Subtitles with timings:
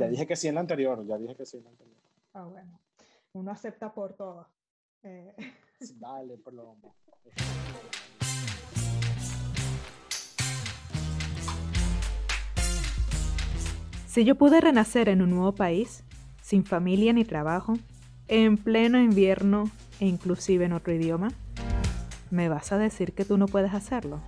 [0.00, 1.96] Ya dije que sí en la anterior, ya dije que sí en la anterior.
[2.34, 2.78] Ah, bueno.
[3.32, 4.46] Uno acepta por todo.
[5.02, 5.34] Eh.
[6.00, 6.94] Dale, plomo.
[14.06, 16.02] Si yo pude renacer en un nuevo país,
[16.42, 17.74] sin familia ni trabajo,
[18.26, 19.70] en pleno invierno
[20.00, 21.28] e inclusive en otro idioma,
[22.30, 24.20] ¿me vas a decir que tú no puedes hacerlo?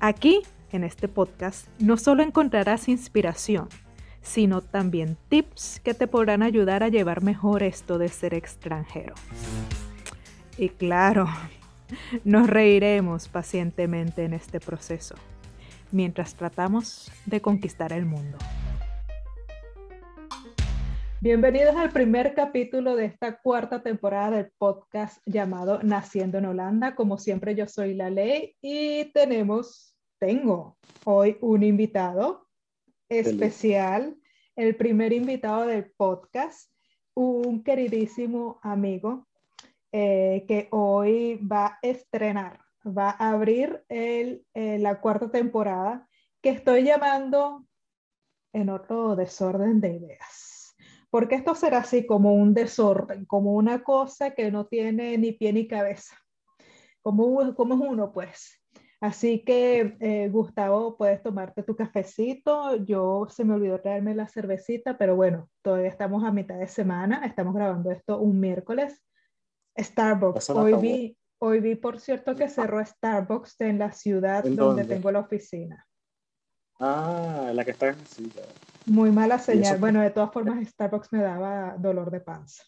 [0.00, 3.68] Aquí, en este podcast, no solo encontrarás inspiración,
[4.24, 9.14] sino también tips que te podrán ayudar a llevar mejor esto de ser extranjero.
[10.58, 11.28] Y claro,
[12.24, 15.14] nos reiremos pacientemente en este proceso,
[15.92, 18.38] mientras tratamos de conquistar el mundo.
[21.20, 26.94] Bienvenidos al primer capítulo de esta cuarta temporada del podcast llamado Naciendo en Holanda.
[26.94, 32.44] Como siempre, yo soy la ley y tenemos, tengo hoy un invitado
[33.20, 34.16] especial,
[34.56, 36.70] el primer invitado del podcast,
[37.14, 39.26] un queridísimo amigo
[39.92, 46.08] eh, que hoy va a estrenar, va a abrir el, eh, la cuarta temporada
[46.42, 47.66] que estoy llamando
[48.52, 50.54] en otro desorden de ideas
[51.14, 55.52] porque esto será así como un desorden, como una cosa que no tiene ni pie
[55.52, 56.16] ni cabeza,
[57.02, 58.60] como, como es uno, pues.
[59.00, 62.76] Así que, eh, Gustavo, puedes tomarte tu cafecito.
[62.76, 67.24] Yo se me olvidó traerme la cervecita, pero bueno, todavía estamos a mitad de semana.
[67.24, 69.02] Estamos grabando esto un miércoles.
[69.76, 70.50] Starbucks.
[70.50, 75.20] Hoy vi, hoy vi, por cierto, que cerró Starbucks en la ciudad donde tengo la
[75.20, 75.86] oficina.
[76.80, 78.32] Ah, la que está en sí,
[78.86, 79.78] muy mala señal.
[79.78, 82.62] Bueno, de todas formas, Starbucks me daba dolor de panza.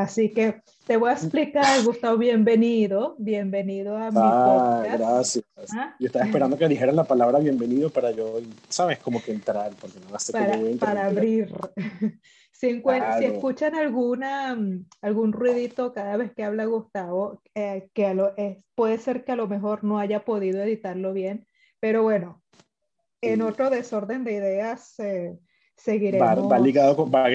[0.00, 4.98] Así que te voy a explicar, Gustavo, bienvenido, bienvenido a mi ah, podcast.
[4.98, 5.44] Gracias.
[5.76, 5.94] ¿Ah?
[6.00, 8.98] Yo estaba esperando que dijeran la palabra bienvenido para yo, ¿sabes?
[8.98, 11.52] Como que entrar, porque no hace para, para abrir.
[12.50, 14.58] si, si, escuchan alguna,
[15.02, 18.34] algún ruidito cada vez que habla Gustavo, eh, que a lo,
[18.74, 21.46] puede ser que a lo mejor no haya podido editarlo bien,
[21.78, 22.42] pero bueno,
[23.20, 25.38] en otro desorden de ideas eh,
[25.82, 26.50] seguiremos.
[26.50, 27.28] Va, ligado con, va,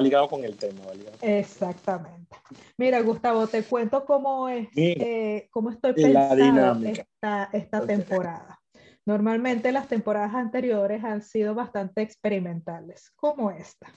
[0.00, 0.80] ligado, con el tema.
[1.22, 2.36] Exactamente.
[2.76, 8.60] Mira, Gustavo, te cuento cómo, es, eh, cómo estoy pensando esta, esta temporada.
[9.06, 13.92] Normalmente las temporadas anteriores han sido bastante experimentales, como esta.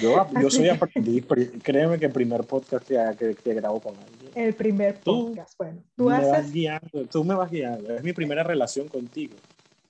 [0.00, 1.24] Yo, yo soy aprendiz,
[1.62, 4.32] créeme que el primer podcast que, que, grabo con alguien.
[4.34, 5.84] El primer podcast, bueno.
[5.96, 9.36] Tú, me vas guiando, tú me vas guiando, es mi primera relación contigo.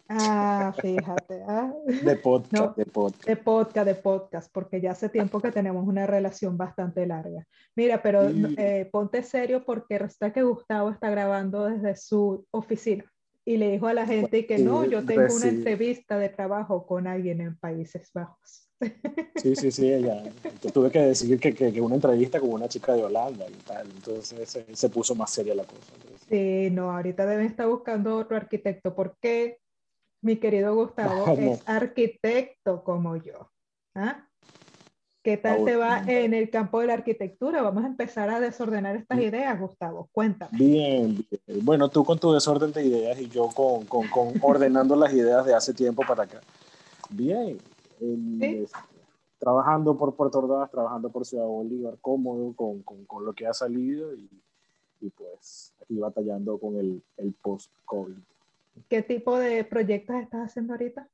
[0.09, 1.43] Ah, fíjate.
[1.49, 1.73] ¿ah?
[1.87, 3.25] De podcast, de podcast.
[3.25, 7.47] De podcast, de podcast, porque ya hace tiempo que tenemos una relación bastante larga.
[7.75, 13.05] Mira, pero eh, ponte serio porque resulta que Gustavo está grabando desde su oficina
[13.47, 17.07] y le dijo a la gente que no, yo tengo una entrevista de trabajo con
[17.07, 18.69] alguien en Países Bajos.
[19.37, 20.23] Sí, sí, sí, ella.
[20.63, 23.87] Yo tuve que decir que, que, una entrevista con una chica de Holanda y tal,
[23.91, 25.93] entonces se, se puso más seria la cosa.
[26.29, 29.59] Sí, no, ahorita deben estar buscando otro arquitecto, porque
[30.25, 33.51] mi querido Gustavo es arquitecto como yo.
[33.95, 34.27] ¿Ah?
[35.23, 37.63] ¿Qué tal te va en el campo de la arquitectura?
[37.63, 40.09] Vamos a empezar a desordenar estas ideas, Gustavo.
[40.13, 40.57] Cuéntame.
[40.59, 41.65] Bien, bien.
[41.65, 45.47] Bueno, tú con tu desorden de ideas y yo con, con, con ordenando las ideas
[45.47, 46.41] de hace tiempo para acá.
[47.11, 47.59] Bien,
[49.39, 53.55] trabajando por Puerto Ordaz, trabajando por Ciudad Bolívar, cómodo con, con, con lo que ha
[53.55, 54.29] salido y,
[55.01, 58.17] y, pues aquí batallando con el, el post-COVID.
[58.89, 61.09] ¿Qué tipo de proyectos estás haciendo ahorita?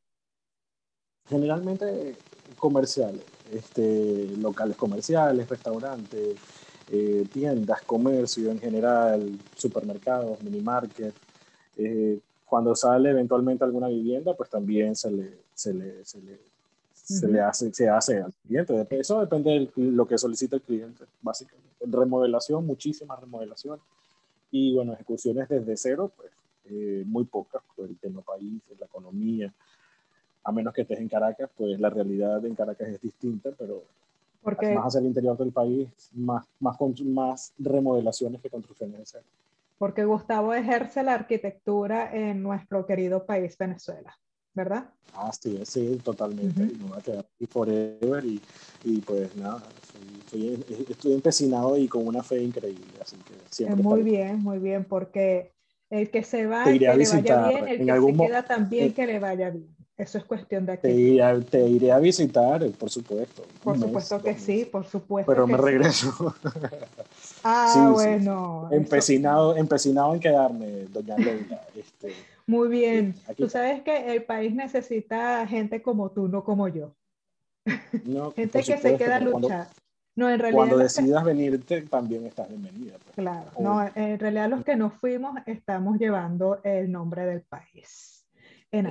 [1.29, 2.17] Generalmente
[2.57, 3.23] comerciales,
[3.53, 6.37] este, locales comerciales, restaurantes,
[6.91, 11.15] eh, tiendas, comercio en general, supermercados, mini market.
[11.77, 16.51] Eh, cuando sale eventualmente alguna vivienda, pues también se le, se le, se le
[17.19, 18.87] se le hace, se hace al cliente.
[18.91, 21.69] Eso depende de lo que solicita el cliente, básicamente.
[21.81, 23.83] Remodelación, muchísimas remodelaciones.
[24.51, 26.31] Y bueno, ejecuciones desde cero, pues
[26.65, 29.53] eh, muy pocas, por el tema país, la economía.
[30.45, 33.83] A menos que estés en Caracas, pues la realidad en Caracas es distinta, pero
[34.43, 34.75] Porque...
[34.75, 39.25] más hacia el interior del país, más, más, más remodelaciones que construcciones de cero.
[39.79, 44.15] Porque Gustavo ejerce la arquitectura en nuestro querido país, Venezuela.
[44.55, 44.91] ¿verdad?
[45.15, 46.63] Ah, sí, sí, totalmente.
[46.63, 48.41] Y me voy a quedar aquí forever y,
[48.85, 49.63] y pues nada,
[50.21, 53.83] estoy, estoy, empecinado y con una fe increíble, así que siempre.
[53.83, 55.53] Muy bien, muy bien, porque
[55.91, 59.07] el que se va, que le vaya bien, el que se queda también, eh, que
[59.07, 59.69] le vaya bien.
[60.01, 60.83] Eso es cuestión de aquí.
[60.83, 63.45] Te iré, te iré a visitar, por supuesto.
[63.63, 65.31] Por supuesto que sí, por supuesto.
[65.31, 66.35] Pero me regreso.
[67.43, 68.69] Ah, bueno.
[68.71, 71.63] Empecinado, empecinado en quedarme, doña Leila.
[71.75, 72.13] Este,
[72.47, 73.15] Muy bien.
[73.35, 76.93] Tú sabes que el país necesita gente como tú, no como yo.
[78.37, 79.69] gente que se queda a luchar.
[80.17, 82.97] No, en realidad cuando decidas venirte, también estás bienvenida.
[82.99, 83.15] Pues.
[83.15, 88.11] Claro, no, en realidad los que nos fuimos estamos llevando el nombre del país.
[88.73, 88.89] En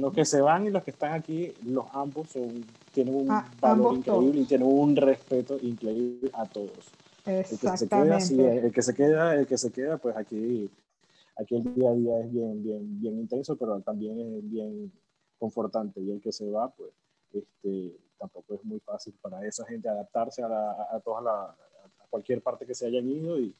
[0.00, 3.48] Los que se van y los que están aquí, los ambos son, tienen un ah,
[3.60, 6.90] valor increíble y tienen un respeto increíble a todos.
[7.24, 8.66] Exactamente.
[8.66, 10.68] El que se queda, el que se queda, pues aquí,
[11.36, 14.92] aquí el día a día es bien, bien, bien intenso, pero también es bien
[15.38, 16.00] confortante.
[16.00, 16.90] Y el que se va, pues,
[17.32, 22.40] este, tampoco es muy fácil para esa gente adaptarse a, a, toda la, a cualquier
[22.40, 23.52] parte que se hayan ido y,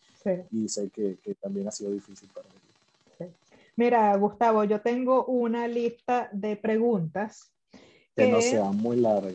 [0.53, 3.33] y sé que, que, también ha sido difícil para ellos.
[3.75, 7.51] Mira, Gustavo, yo tengo una lista de preguntas.
[8.15, 9.33] Que, no sea muy larga.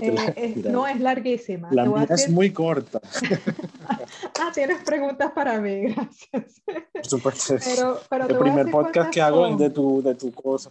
[0.00, 1.68] Eh, no es larguísima.
[1.70, 3.00] La mía es muy corta.
[3.88, 6.62] ah, tienes preguntas para mí, gracias.
[6.92, 7.54] Por supuesto.
[7.64, 10.70] Pero, pero el primer podcast que hago es de tu, de tu cosa.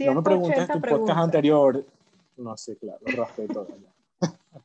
[0.00, 1.84] No me preguntes tu podcast anterior.
[2.38, 3.66] No sé, claro, respeto.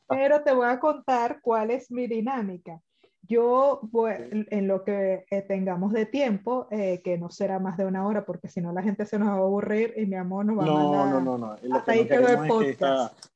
[0.08, 2.80] Pero te voy a contar cuál es mi dinámica.
[3.26, 7.86] Yo, voy, en lo que eh, tengamos de tiempo, eh, que no será más de
[7.86, 10.44] una hora, porque si no la gente se nos va a aburrir y mi amor
[10.44, 11.06] nos va no, a mandar.
[11.06, 11.76] No, no, no, no.
[11.76, 13.26] Hasta ahí quedó el podcast.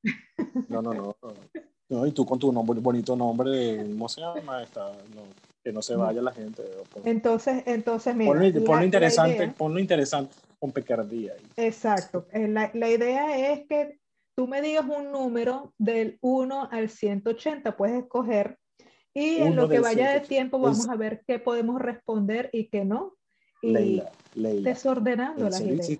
[0.68, 1.16] No, no, no,
[1.88, 2.06] no.
[2.06, 4.62] y tú con tu nombre, bonito nombre, ¿cómo se llama?
[4.62, 4.92] Esta,
[5.64, 6.62] que no se vaya la gente.
[7.04, 8.32] Entonces, entonces, mira.
[8.32, 11.34] Ponlo, interesante, ponlo interesante con picardía.
[11.56, 12.26] Exacto.
[12.32, 13.98] Eh, la, la idea es que
[14.38, 18.56] tú me digas un número del 1 al 180, puedes escoger,
[19.12, 22.84] y en lo que vaya de tiempo vamos a ver qué podemos responder y qué
[22.84, 23.16] no.
[23.60, 24.00] Y
[24.36, 25.90] desordenando las ideas.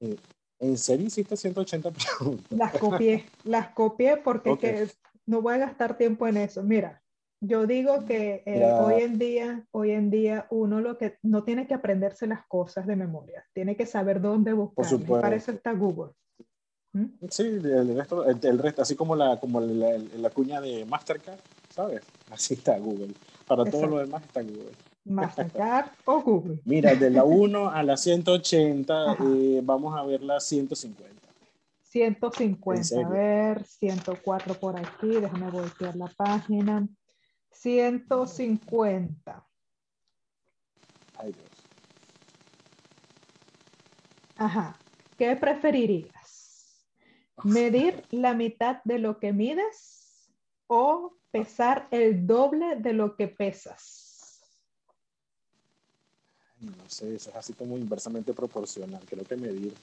[0.00, 0.16] Eh,
[0.58, 2.52] ¿En serio hiciste 180 preguntas?
[2.58, 4.86] Las copié, las copié porque
[5.24, 6.62] no voy a gastar tiempo en eso.
[6.62, 7.02] Mira,
[7.40, 11.66] yo digo que eh, hoy en día, hoy en día uno lo que no tiene
[11.66, 14.84] que aprenderse las cosas de memoria, tiene que saber dónde buscar.
[15.06, 16.12] Para eso está Google.
[16.94, 17.06] ¿Mm?
[17.28, 22.02] Sí, el resto, el, resto, así como la, como la, la, cuña de Mastercard, ¿sabes?
[22.30, 23.14] Así está Google.
[23.48, 24.70] Para todo lo demás está Google.
[25.04, 26.60] Mastercard o Google.
[26.64, 31.12] Mira, de la 1 a la 180, eh, vamos a ver la 150.
[31.82, 36.88] 150, a ver, 104 por aquí, déjame voltear la página.
[37.50, 39.46] 150.
[41.16, 41.48] Ay Dios.
[44.36, 44.78] Ajá.
[45.16, 46.13] ¿Qué preferirías?
[47.42, 50.30] Medir la mitad de lo que mides
[50.66, 54.40] o pesar el doble de lo que pesas.
[56.60, 59.02] No sé, eso es así como inversamente proporcional.
[59.08, 59.74] Creo que medir.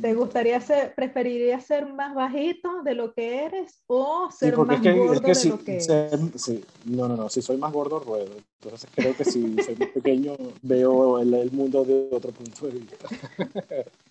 [0.00, 5.20] ¿Te gustaría ser, preferirías ser más bajito de lo que eres o ser más gordo
[5.20, 6.48] de lo que eres?
[6.84, 8.34] No, no, no, si soy más gordo, ruedo.
[8.62, 12.72] Entonces creo que si soy más pequeño, veo el, el mundo de otro punto de
[12.72, 13.08] vista.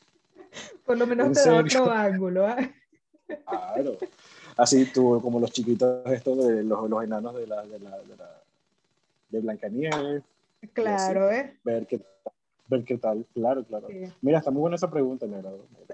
[0.86, 2.50] Por lo menos te da otro ángulo.
[2.50, 2.74] ¿eh?
[3.46, 3.98] Claro.
[4.58, 8.18] Así tú, como los chiquitos estos de los, los enanos de la, de la, de,
[8.18, 8.42] la,
[9.30, 10.24] de Blancanieves.
[10.74, 11.56] Claro, ¿eh?
[11.64, 12.02] Ver qué,
[12.68, 13.88] ver qué tal, claro, claro.
[14.22, 15.42] Mira, está muy buena esa pregunta, me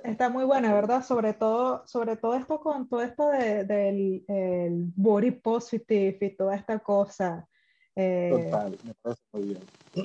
[0.09, 1.03] Está muy buena, ¿verdad?
[1.03, 6.55] Sobre todo, sobre todo esto con todo esto de, del el body positive y toda
[6.55, 7.47] esta cosa.
[7.95, 9.59] Eh, Total, me parece muy bien.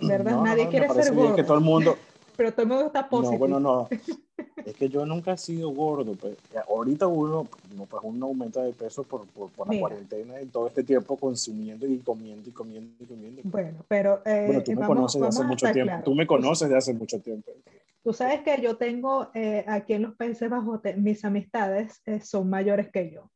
[0.09, 0.43] ¿Verdad?
[0.43, 1.37] Nadie quiere ser gordo.
[1.37, 1.97] Que todo el mundo,
[2.37, 3.49] pero todo el mundo está positivo.
[3.49, 3.89] No, bueno, no.
[4.65, 6.15] Es que yo nunca he sido gordo.
[6.15, 6.37] Pues.
[6.69, 7.47] Ahorita uno,
[7.89, 11.87] pues uno aumenta de peso por, por, por la cuarentena y todo este tiempo consumiendo
[11.87, 13.43] y comiendo y comiendo y comiendo.
[13.45, 14.21] Bueno, pero...
[14.25, 15.95] Eh, bueno, tú me conoces de hace mucho tiempo.
[16.05, 17.51] Tú me conoces de hace mucho tiempo.
[18.05, 22.49] Tú sabes que yo tengo eh, aquí en los Países Bajos, mis amistades eh, son
[22.49, 23.31] mayores que yo.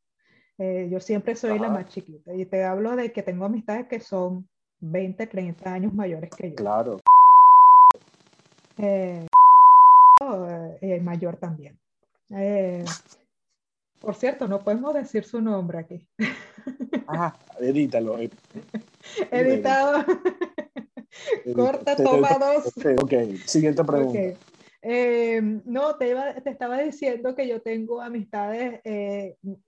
[0.57, 4.47] yo siempre soy la más chiquita y te hablo de que tengo amistades que son
[4.81, 6.55] 20, 30 años mayores que yo.
[6.55, 6.99] Claro.
[10.23, 11.79] Eh, eh, mayor también.
[12.29, 12.83] Eh,
[13.99, 16.07] por cierto, no podemos decir su nombre aquí.
[17.07, 18.17] Ah, edítalo.
[19.31, 20.05] Editado.
[21.55, 22.73] Corta, toma dos.
[23.01, 23.13] Ok,
[23.45, 24.37] siguiente pregunta.
[25.65, 28.81] no, te, te, estaba diciendo que yo tengo amistades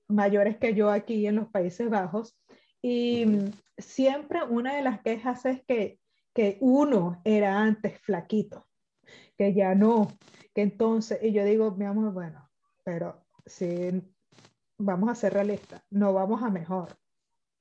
[0.08, 2.36] mayores que yo aquí en los Países Bajos
[2.82, 3.26] y
[3.78, 6.00] siempre una de las quejas es que,
[6.34, 8.66] que uno era antes flaquito
[9.38, 10.18] que ya no,
[10.56, 12.50] que entonces, y yo digo, mi amor, bueno,
[12.86, 14.02] pero si
[14.78, 16.88] vamos a ser realistas, no vamos a mejor,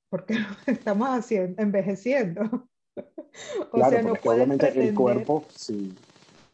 [0.09, 0.35] porque
[0.65, 2.41] estamos haciendo, envejeciendo.
[3.71, 5.93] o sea, no obviamente el cuerpo, sí.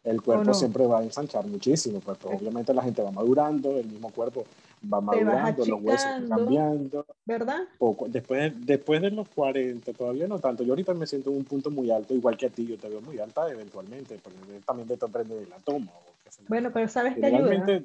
[0.03, 3.85] el cuerpo siempre va a ensanchar muchísimo, pues, pues obviamente la gente va madurando, el
[3.85, 4.43] mismo cuerpo
[4.81, 7.05] va madurando, los huesos cambiando.
[7.25, 7.61] ¿Verdad?
[7.77, 8.07] Poco.
[8.07, 10.63] Después, después de los 40, todavía no tanto.
[10.63, 12.89] Yo ahorita me siento en un punto muy alto, igual que a ti, yo te
[12.89, 14.35] veo muy alta eventualmente, pero
[14.65, 15.91] también te prende de la toma.
[16.47, 17.83] Bueno, pero ¿sabes qué ayuda?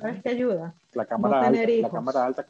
[0.00, 0.74] ¿Sabes qué ayuda?
[0.92, 2.46] La cámara, alta, la cámara alta.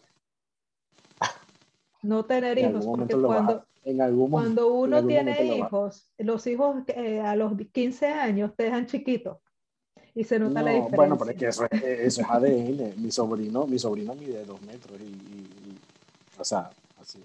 [2.03, 7.35] No tener hijos, porque cuando, en algún cuando uno tiene hijos, los hijos eh, a
[7.35, 9.39] los 15 años te dejan chiquitos
[10.15, 10.97] y se nota la diferencia.
[10.97, 12.95] Bueno, pero es que eso, es ADN.
[13.03, 15.79] mi sobrino, mi sobrino mide dos metros y,
[16.39, 17.23] o sea, así.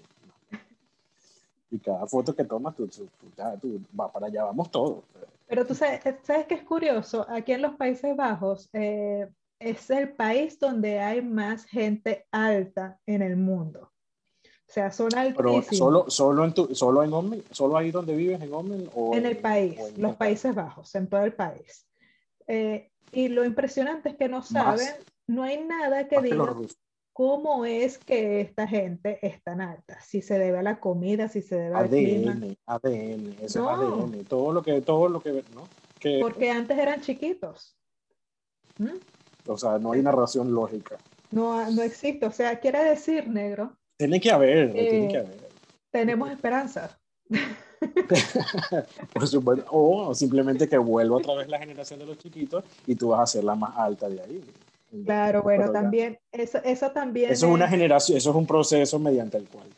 [1.70, 3.08] Y cada foto que tomas, tú, tú,
[3.60, 5.04] tú, vas para allá, vamos todos.
[5.46, 9.28] Pero tú sabes, sabes que es curioso, aquí en los Países Bajos eh,
[9.60, 13.92] es el país donde hay más gente alta en el mundo.
[14.42, 15.66] O sea, son altísimos.
[15.66, 18.88] Pero solo, solo, en tu, solo, en solo ahí donde vives, en Omen?
[18.94, 21.89] O en el país, los Países Bajos, en todo el país.
[22.52, 24.88] Eh, y lo impresionante es que no saben,
[25.28, 26.52] no hay nada que diga
[27.12, 30.00] cómo es que esta gente es tan alta.
[30.00, 34.24] Si se debe a la comida, si se debe al ADN, ADN, eso es ADN,
[34.24, 35.68] todo lo que, todo lo que, ¿no?
[36.00, 37.76] Que, Porque antes eran chiquitos.
[38.78, 38.96] ¿Mm?
[39.46, 40.98] O sea, no hay narración lógica.
[41.30, 42.26] No, no existe.
[42.26, 43.76] O sea, quiere decir, negro.
[43.96, 45.48] Tiene que haber, tiene que haber.
[45.92, 46.98] Tenemos esperanza.
[49.12, 49.66] Por supuesto.
[49.70, 53.26] O simplemente que vuelva otra vez la generación de los chiquitos y tú vas a
[53.26, 54.44] ser la más alta de ahí.
[55.04, 57.30] Claro, bueno, también, eso, eso también.
[57.30, 59.68] Eso es, una generación, eso es un proceso mediante el cual.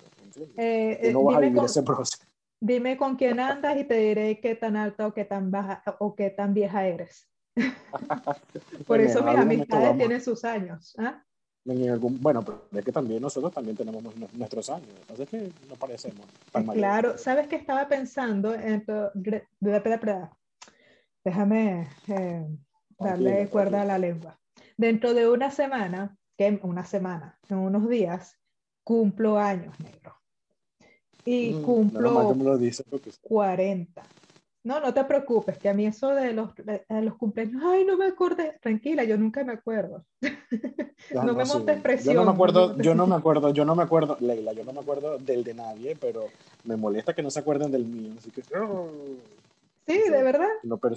[0.57, 2.25] Eh, eh, no vas a vivir ese proceso.
[2.61, 6.15] Dime con quién andas y te diré qué tan alta o qué tan baja o
[6.15, 7.29] qué tan vieja eres.
[8.87, 10.97] Por eso mis amistades tienen sus años.
[11.65, 11.99] ¿Ah?
[12.01, 14.03] bueno, pero es que también nosotros también tenemos
[14.33, 16.27] nuestros años, entonces que no parecemos
[16.75, 18.55] Claro, ¿sabes qué estaba pensando?
[18.55, 18.85] En
[21.25, 22.47] Déjame eh,
[22.99, 24.39] darle cuerda a la lengua.
[24.77, 28.39] Dentro de una semana, que una semana, en unos días,
[28.83, 30.17] cumplo años, negro.
[31.25, 32.35] Y mm, cumplo
[33.21, 34.03] 40.
[34.65, 36.51] No, no te preocupes, que a mí eso de los,
[36.89, 40.05] los cumpleaños, ay, no me acordé, tranquila, yo nunca me acuerdo.
[41.15, 42.15] no, me montes presión.
[42.15, 44.73] Yo no me acuerdo, yo no me acuerdo, yo no me acuerdo, Leila, yo no
[44.73, 46.27] me acuerdo del de nadie, pero
[46.63, 48.43] me molesta que no se acuerden del mío, así que...
[48.57, 48.89] Oh.
[49.85, 50.51] sí, de verdad.
[50.63, 50.95] No, pero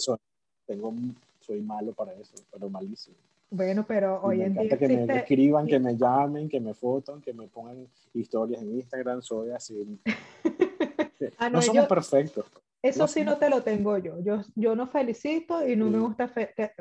[0.68, 0.94] tengo,
[1.40, 3.16] soy malo para eso, pero malísimo.
[3.50, 4.78] Bueno, pero hoy en día.
[4.78, 9.22] Que me escriban, que me llamen, que me foton, que me pongan historias en Instagram,
[9.22, 10.00] soy así.
[11.38, 12.46] ah, no, no somos perfectos.
[12.90, 14.20] Eso sí no te lo tengo yo.
[14.20, 16.32] Yo, yo no felicito y no me gusta,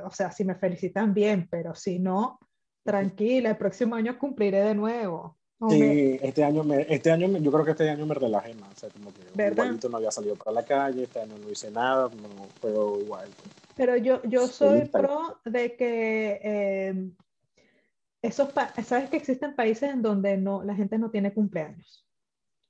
[0.04, 2.38] o sea, si me felicitan bien, pero si no,
[2.82, 5.38] tranquila, el próximo año cumpliré de nuevo.
[5.70, 8.80] Sí, este año, me, este año yo creo que este año me relajé más, o
[8.80, 12.11] sea, como que igualito no había salido para la calle, este año no hice nada,
[12.11, 13.28] no, pero igual.
[13.28, 13.54] Pues.
[13.76, 17.11] Pero yo, yo soy pro de que eh,
[18.20, 18.50] esos,
[18.84, 22.03] sabes que existen países en donde no, la gente no tiene cumpleaños.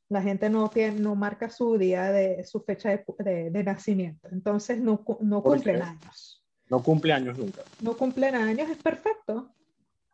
[0.08, 4.28] La gente no, tiene, no marca su día de su fecha de, de, nacimiento.
[4.30, 6.44] Entonces no, no cumplen años.
[6.68, 7.62] No cumple años nunca.
[7.80, 9.50] No cumplen años, es perfecto.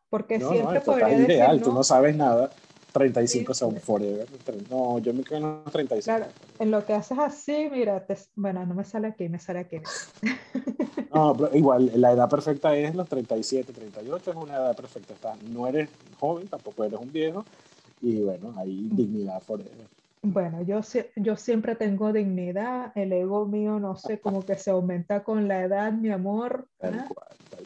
[0.08, 2.50] Porque siempre no, podría decir, ideal, tú no sabes nada.
[2.92, 4.26] 35 son forever.
[4.68, 6.04] No, yo me quedo en los 35.
[6.04, 8.04] Claro, en lo que haces así, mira,
[8.34, 9.76] bueno, no me sale aquí, me sale aquí.
[11.14, 15.36] no, pero igual, la edad perfecta es los 37, 38, es una edad perfecta.
[15.48, 17.44] No eres joven, tampoco eres un viejo,
[18.00, 19.88] y bueno, hay dignidad forever.
[20.22, 20.80] Bueno, yo,
[21.16, 25.62] yo siempre tengo dignidad, el ego mío, no sé, como que se aumenta con la
[25.62, 26.66] edad, mi amor,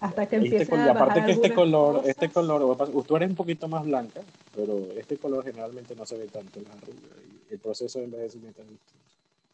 [0.01, 3.67] hasta que empiece a Y aparte que este color, este color, tú eres un poquito
[3.67, 4.21] más blanca,
[4.55, 7.19] pero este color generalmente no se ve tanto en la arrugas,
[7.51, 9.05] el proceso de envejecimiento es distinto.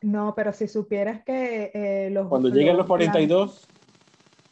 [0.02, 2.28] No, pero si supieras que eh, los...
[2.28, 3.66] Cuando lleguen los 42,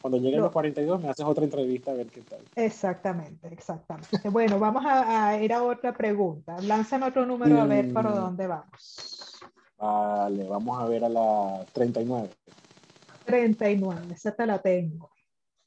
[0.01, 2.39] cuando lleguen los 42 me haces otra entrevista a ver qué tal.
[2.55, 4.29] Exactamente, exactamente.
[4.29, 6.57] bueno, vamos a, ir a otra pregunta.
[6.61, 8.15] Lánzame otro número a ver para mm.
[8.15, 9.39] dónde vamos.
[9.77, 12.29] Vale, vamos a ver a la 39.
[13.25, 15.11] 39, esa te la tengo.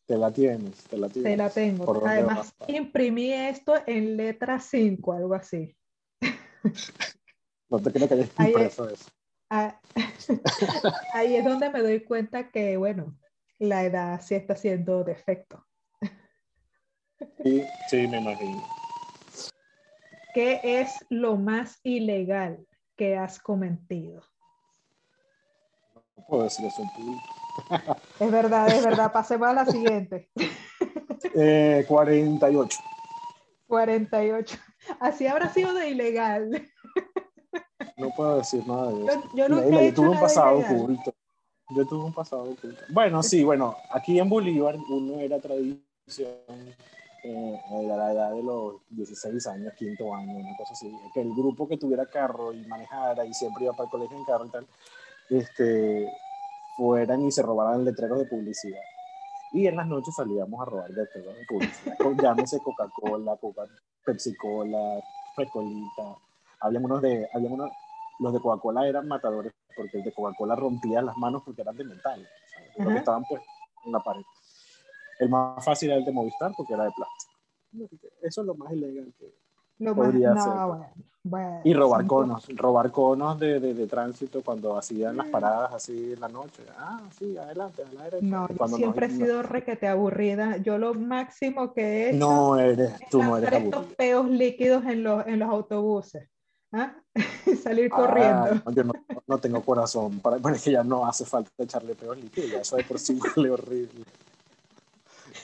[0.07, 1.33] Te la tienes, te la tienes.
[1.33, 2.07] Te la tengo.
[2.07, 5.75] Además, imprimí esto en letra 5, algo así.
[7.71, 9.11] no te creo que hayas impreso eso.
[9.49, 9.79] Ah,
[11.15, 13.17] ahí es donde me doy cuenta que, bueno,
[13.63, 15.65] la edad sí está haciendo defecto.
[17.43, 18.63] Sí, sí, me imagino.
[20.35, 22.67] ¿Qué es lo más ilegal
[22.97, 24.23] que has cometido?
[26.17, 27.97] No puedo decir eso en público.
[28.19, 29.13] Es verdad, es verdad.
[29.13, 30.31] Pasemos a la siguiente.
[31.35, 32.79] Eh, 48.
[33.69, 34.59] 48.
[35.01, 36.69] Así habrá sido de ilegal.
[37.97, 39.23] No puedo decir nada de eso.
[39.35, 41.15] Yo, nunca he hecho un pasado oculto.
[41.75, 42.83] Yo tuve un pasado oculto.
[42.89, 46.29] Bueno, sí, bueno, aquí en Bolívar uno era tradición
[47.25, 51.33] eh, a la edad de los 16 años, quinto año, una cosa así, que el
[51.33, 54.51] grupo que tuviera carro y manejara y siempre iba para el colegio en carro y
[54.51, 54.67] tal,
[55.31, 56.13] este,
[56.77, 58.81] fueran y se robaran letreros de publicidad.
[59.53, 61.97] Y en las noches salíamos a robar letreros de publicidad.
[62.23, 63.67] Llámese Coca-Cola, Coca
[64.05, 65.01] Pepsi-Cola,
[65.37, 66.17] Frescolita.
[66.61, 67.71] Habían unos de, habían unos,
[68.19, 71.85] los de Coca-Cola eran matadores porque el de Coca-Cola rompía las manos porque eran de
[71.85, 72.29] metal,
[72.79, 73.43] los que estaban pues
[73.85, 74.23] en la pared.
[75.19, 78.09] El más fácil era el de Movistar porque era de plástico.
[78.23, 79.33] Eso es lo más ilegal que
[79.95, 80.53] podría ser.
[81.65, 85.31] y robar conos, robar conos de, de, tránsito cuando hacían las mm.
[85.31, 86.63] paradas así en la noche.
[86.77, 88.27] Ah, sí, adelante, a la derecha.
[88.27, 90.59] No, siempre he sido requete aburrida.
[90.59, 95.27] Yo lo máximo que he No eres, tú no eres estos peos líquidos en los,
[95.27, 96.29] en los autobuses.
[96.73, 97.02] ¿Ah?
[97.63, 98.73] salir ah, corriendo.
[98.73, 98.93] yo
[99.27, 102.77] no, tengo corazón, para, bueno, que ya no hace falta echarle peos líquidos, ya eso
[102.77, 104.05] de por sí huele horrible.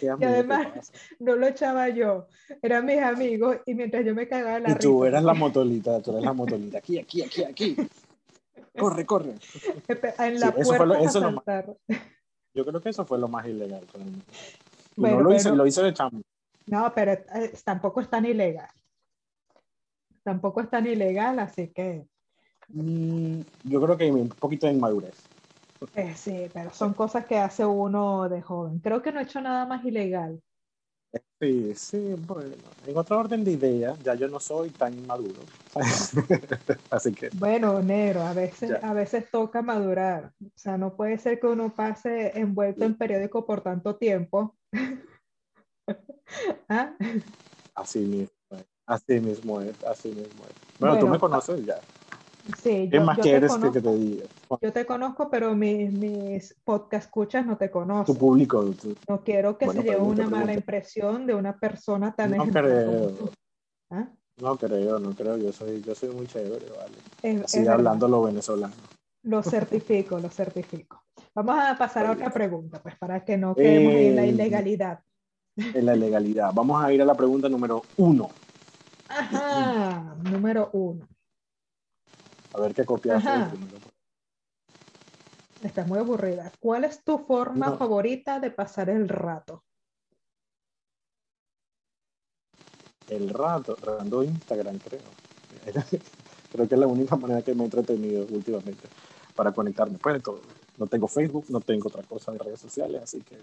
[0.01, 2.27] Y además no lo echaba yo,
[2.63, 6.13] eran mis amigos y mientras yo me cagaba la Y tú eras la motolita, tú
[6.13, 7.77] eras la motolita, aquí, aquí, aquí, aquí.
[8.79, 9.35] Corre, corre.
[10.19, 11.77] En la puerta lo,
[12.55, 13.85] Yo creo que eso fue lo más ilegal.
[14.97, 16.23] no lo, hice, lo hice de chamo.
[16.67, 18.69] No, pero eh, tampoco es tan ilegal.
[20.29, 22.07] Tampoco es tan ilegal, así que...
[22.69, 25.17] Mm, yo creo que hay un poquito de inmadurez.
[25.95, 28.79] Eh, sí, pero son cosas que hace uno de joven.
[28.81, 30.39] Creo que no he hecho nada más ilegal.
[31.41, 32.53] Sí, sí, bueno,
[32.87, 35.45] en otra orden de ideas, ya yo no soy tan inmaduro.
[36.91, 37.31] Así que.
[37.33, 40.35] Bueno, negro, a veces, a veces toca madurar.
[40.45, 44.55] O sea, no puede ser que uno pase envuelto en periódico por tanto tiempo.
[46.69, 46.95] ¿Ah?
[47.75, 48.38] Así mismo,
[48.89, 50.81] así mismo es, así mismo es.
[50.81, 51.79] Bueno, tú me conoces ya.
[52.63, 54.25] Sí, ¿Qué más quieres que, te diga?
[54.63, 58.15] Yo te conozco, pero mis, mis podcast escuchas no te conocen.
[58.15, 58.65] Tu público.
[59.07, 63.31] No quiero que se lleve una mala impresión de una persona tan No creo.
[63.91, 64.09] ¿Ah?
[64.41, 65.37] No creo, no creo.
[65.37, 67.47] Yo soy, yo soy muy chévere, vale.
[67.47, 68.75] Sigue hablando lo venezolano.
[69.25, 71.03] Lo certifico, lo certifico.
[71.35, 75.01] Vamos a pasar a otra pregunta, pues para que no quedemos en la eh, ilegalidad.
[75.57, 76.53] En la ilegalidad.
[76.55, 78.31] Vamos a ir a la pregunta número uno.
[79.09, 81.09] Ajá, número uno.
[82.53, 83.25] A ver qué copias.
[85.63, 86.53] Estás muy aburrida.
[86.61, 89.65] ¿Cuál es tu forma favorita de pasar el rato?
[93.09, 95.01] El rato, rando Instagram, creo.
[96.53, 98.89] creo que es la única manera que me he entretenido últimamente
[99.35, 99.99] para conectarme.
[99.99, 100.43] Pues todo.
[100.77, 103.37] No tengo Facebook, no tengo otra cosa de redes sociales, así que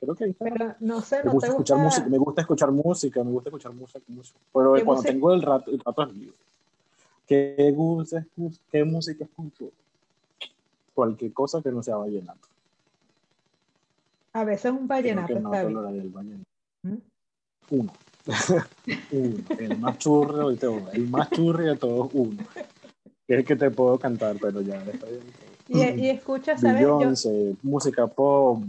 [0.00, 3.50] creo que Pero no sé, me, gusta escuchar música, me gusta escuchar música, me gusta
[3.50, 4.00] escuchar música,
[4.52, 6.36] pero cuando tengo el rato, el rato es libre.
[7.26, 7.74] ¿Qué,
[8.72, 9.66] qué música escucho?
[10.94, 12.48] Cualquier cosa que no sea vallenato.
[14.32, 16.44] A veces un vallenato está bien.
[16.82, 16.96] ¿Mm?
[17.70, 17.92] Uno.
[19.12, 19.36] uno.
[19.58, 20.94] El más churro de todos.
[20.94, 22.42] El más churro de todos, uno.
[23.26, 25.22] Que es que te puedo cantar, pero ya está bien.
[25.68, 26.80] Y, y escucha, ¿sabes?
[26.80, 28.60] Beyoncé, música pop,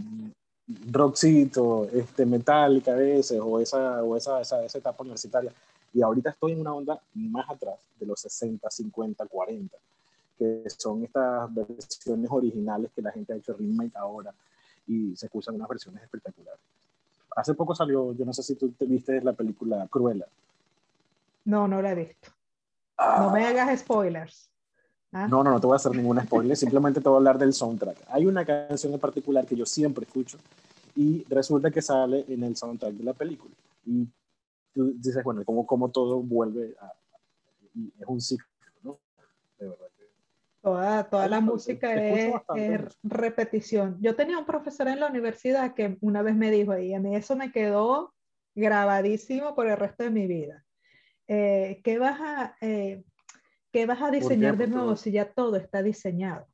[0.90, 5.52] rockcito, este, metálica a veces, o esa, o esa, esa, esa etapa universitaria.
[5.94, 9.76] Y ahorita estoy en una onda más atrás, de los 60, 50, 40,
[10.38, 14.32] que son estas versiones originales que la gente ha hecho remake ahora
[14.86, 16.60] y se escuchan unas versiones espectaculares.
[17.36, 20.26] Hace poco salió, yo no sé si tú te viste la película Cruella.
[21.44, 22.30] No, no la he visto.
[22.98, 23.48] No me ah.
[23.48, 24.51] hagas spoilers.
[25.12, 25.28] ¿Ah?
[25.28, 27.52] No, no, no te voy a hacer ningún spoiler, simplemente te voy a hablar del
[27.52, 27.98] soundtrack.
[28.08, 30.38] Hay una canción en particular que yo siempre escucho
[30.96, 33.54] y resulta que sale en el soundtrack de la película.
[33.84, 34.08] Y
[34.72, 36.92] tú dices, bueno, como, como todo vuelve a,
[37.74, 38.46] es un ciclo,
[38.82, 38.98] ¿no?
[39.58, 39.86] De verdad
[40.62, 42.32] Toda, toda la música es,
[43.02, 43.98] repetición.
[44.00, 47.16] Yo tenía un profesor en la universidad que una vez me dijo, y a mí
[47.16, 48.14] eso me quedó
[48.54, 50.64] grabadísimo por el resto de mi vida.
[51.26, 53.02] Eh, ¿qué, vas a, eh,
[53.72, 56.46] ¿Qué vas a diseñar de nuevo si ya todo está diseñado?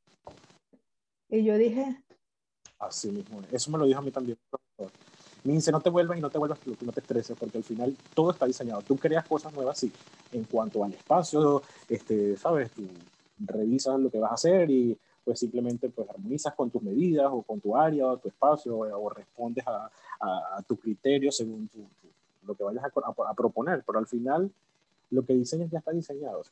[1.28, 2.02] Y yo dije...
[2.78, 3.42] Así mismo.
[3.50, 4.38] Eso me lo dijo a mí también.
[5.42, 7.96] Me dice, no te vuelvas y no te vuelvas, no te estreses, porque al final
[8.14, 8.83] todo está diseñado.
[8.83, 9.92] Tú creas cosas nuevas, sí,
[10.33, 12.70] en cuanto al espacio, este, ¿sabes?
[12.70, 12.83] Tú
[13.38, 17.42] revisas lo que vas a hacer y pues simplemente pues armonizas con tus medidas o
[17.42, 21.87] con tu área o tu espacio o, respondes a, a, tu criterio según tu,
[22.46, 24.50] lo que vayas a, proponer, pero al final
[25.11, 26.42] lo que diseñas ya está diseñado.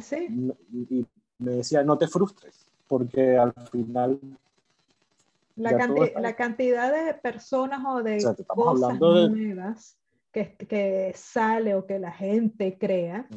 [0.00, 0.28] ¿Sí?
[0.72, 1.06] y
[1.38, 4.18] me decía, no te frustres, porque al final
[5.56, 9.96] la, cantidad de personas o de cosas nuevas
[10.32, 13.28] que, que, sale o que la gente crea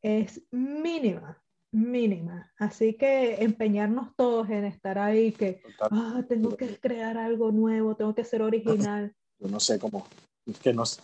[0.00, 2.50] es mínima, mínima.
[2.58, 8.14] Así que empeñarnos todos en estar ahí, que ah, tengo que crear algo nuevo, tengo
[8.14, 9.14] que ser original.
[9.38, 10.06] Yo no sé cómo,
[10.46, 11.02] es que no sé.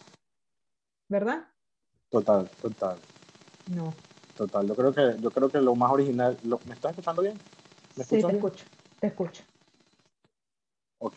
[1.09, 1.47] ¿Verdad?
[2.09, 2.99] Total, total.
[3.68, 3.94] No.
[4.37, 7.38] Total, yo creo que, yo creo que lo más original, ¿me estás escuchando bien?
[7.96, 8.64] ¿Me sí, te escucho,
[8.98, 9.42] te escucho.
[10.98, 11.14] Ok.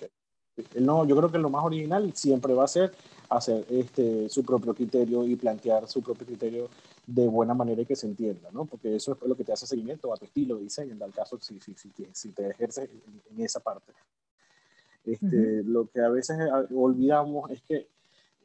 [0.80, 2.94] No, yo creo que lo más original siempre va a ser
[3.30, 6.70] hacer este, su propio criterio y plantear su propio criterio
[7.06, 8.66] de buena manera y que se entienda, ¿no?
[8.66, 11.14] Porque eso es lo que te hace seguimiento a tu estilo de diseño, en tal
[11.14, 12.90] caso, si, si, si, si te ejerces
[13.30, 13.94] en, esa parte.
[15.04, 17.88] Este, Lo que a veces ah, olvidamos es que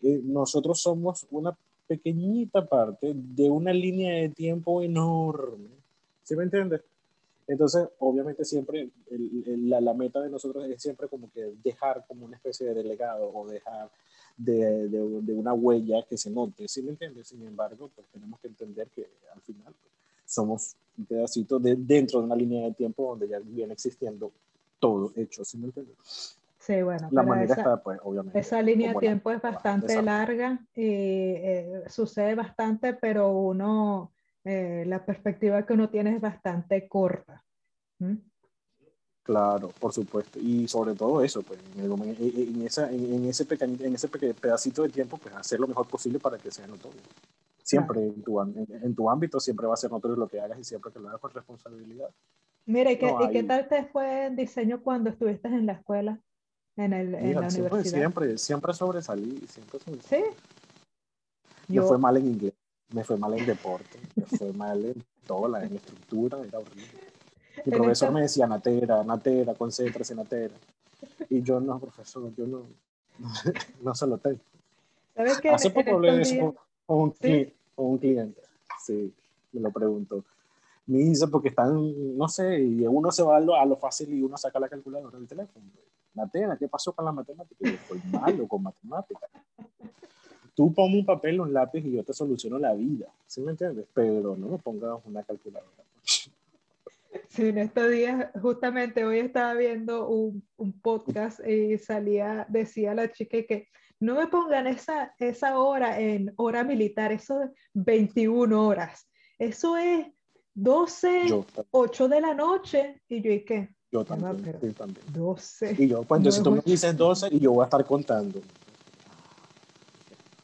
[0.02, 1.56] eh, nosotros somos una
[1.90, 5.70] pequeñita parte de una línea de tiempo enorme.
[6.22, 6.82] ¿Sí me entiendes?
[7.48, 12.36] Entonces, obviamente siempre la, la, meta de nosotros es siempre como que dejar como una
[12.36, 13.90] especie de delegado o dejar
[14.36, 17.26] de, de, una huella que se note, ¿sí me entiendes?
[17.26, 19.92] Sin embargo, pues tenemos que entender que al final pues,
[20.24, 24.30] somos un pedacito de, dentro de una línea de tiempo donde ya viene existiendo
[24.78, 26.38] todo hecho, ¿sí me entiendes?
[26.70, 28.38] Sí, bueno, la manera esa, está, pues, obviamente.
[28.38, 34.12] Esa línea de tiempo es bastante larga y eh, sucede bastante, pero uno,
[34.44, 37.42] eh, la perspectiva que uno tiene es bastante corta.
[39.24, 40.38] Claro, por supuesto.
[40.38, 45.34] Y sobre todo eso, pues, en, esa, en, ese, en ese pedacito de tiempo, pues,
[45.34, 47.00] hacer lo mejor posible para que sea notorio.
[47.64, 50.62] Siempre en, tu, en, tu ámbito, siempre va a ser notorio lo que hagas y
[50.62, 52.10] siempre que lo hagas con responsabilidad.
[52.64, 56.20] Mira, ¿y qué, ¿y qué tal te fue en diseño cuando estuviste en la escuela?
[56.76, 57.98] En, el, en la siempre, universidad.
[57.98, 59.44] Siempre, siempre sobresalí.
[59.48, 60.24] Siempre ¿Sí?
[61.68, 62.54] Me fue mal en inglés,
[62.92, 66.84] me fue mal en deporte, me fue mal en toda la en estructura, era horrible.
[67.64, 70.54] Mi profesor me decía, Natera, Natera, concéntrese, Natera.
[71.28, 72.66] Y yo, no, profesor, yo no,
[73.82, 74.40] no se lo tengo.
[75.14, 75.50] ¿Sabes qué?
[75.50, 76.54] Hace poco hablé de eso
[76.86, 78.40] con un, un cliente,
[78.84, 79.12] sí,
[79.52, 80.24] me lo preguntó.
[80.86, 84.12] Me dice, porque están, no sé, y uno se va a lo, a lo fácil
[84.12, 85.66] y uno saca la calculadora del teléfono.
[86.14, 87.56] Matena, ¿qué pasó con la matemática?
[87.60, 89.30] Yo soy malo con matemáticas.
[90.54, 93.86] Tú ponme un papel, un lápiz y yo te soluciono la vida, ¿sí me entiendes?
[93.94, 95.84] Pero no me pongas una calculadora.
[97.28, 103.10] Sí, en estos días, justamente hoy estaba viendo un, un, podcast y salía, decía la
[103.10, 103.68] chica que
[104.00, 110.06] no me pongan esa, esa hora en hora militar, eso es 21 horas, eso es
[110.54, 113.74] 12, 8 de la noche, y yo, ¿y qué?
[113.92, 115.04] Yo también, sí, también.
[115.12, 115.76] 12.
[115.78, 118.40] Y yo, cuando si tú me dices 12 y yo voy a estar contando.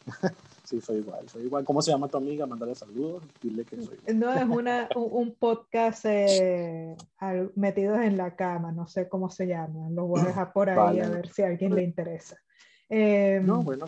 [0.64, 1.64] sí, soy igual, soy igual.
[1.64, 2.44] ¿Cómo se llama tu amiga?
[2.46, 4.18] Mándale saludos, dile que soy igual.
[4.18, 6.96] No, es una, un podcast eh,
[7.54, 9.90] metidos en la cama, no sé cómo se llama.
[9.90, 12.36] Lo voy a dejar por ahí a ver si a alguien le interesa.
[12.88, 13.86] Eh, no, bueno.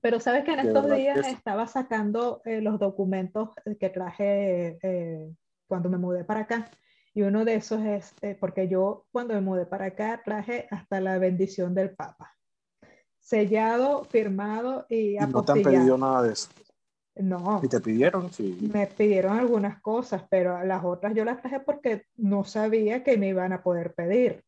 [0.00, 5.34] Pero sabes que en estos días estaba sacando eh, los documentos que traje eh,
[5.66, 6.70] cuando me mudé para acá.
[7.16, 11.00] Y uno de esos es, eh, porque yo cuando me mudé para acá traje hasta
[11.00, 12.36] la bendición del Papa.
[13.18, 15.32] Sellado, firmado y apostillado.
[15.32, 16.50] ¿No te han pedido nada de eso?
[17.14, 17.62] No.
[17.64, 18.30] ¿Y te pidieron?
[18.34, 18.68] Sí.
[18.70, 23.28] Me pidieron algunas cosas, pero las otras yo las traje porque no sabía que me
[23.28, 24.44] iban a poder pedir.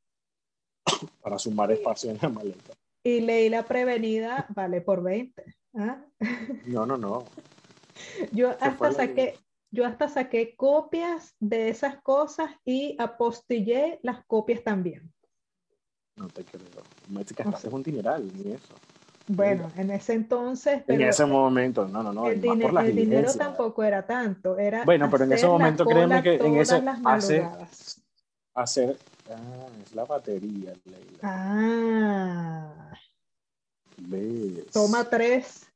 [1.22, 2.74] Para sumar espacio en la maleta.
[3.02, 5.42] Y leí la prevenida, vale por 20.
[5.78, 6.04] ¿ah?
[6.66, 7.24] No, no, no.
[8.32, 9.38] Yo hasta saqué,
[9.70, 15.12] yo hasta saqué copias de esas cosas y apostillé las copias también.
[16.16, 16.62] No te creo.
[17.08, 18.74] Me que es un dineral, ni eso.
[19.28, 20.82] Bueno, en ese entonces.
[20.88, 22.28] en ese momento, no, no, no.
[22.28, 24.58] El, dinero tampoco era tanto.
[24.58, 26.82] Era bueno, pero en ese momento créeme que en ese.
[27.04, 27.46] Hacer,
[28.54, 28.96] hacer.
[29.30, 31.18] Ah, es la batería, Leila.
[31.22, 32.94] Ah.
[33.98, 34.70] ¿Ves?
[34.72, 35.70] Toma tres.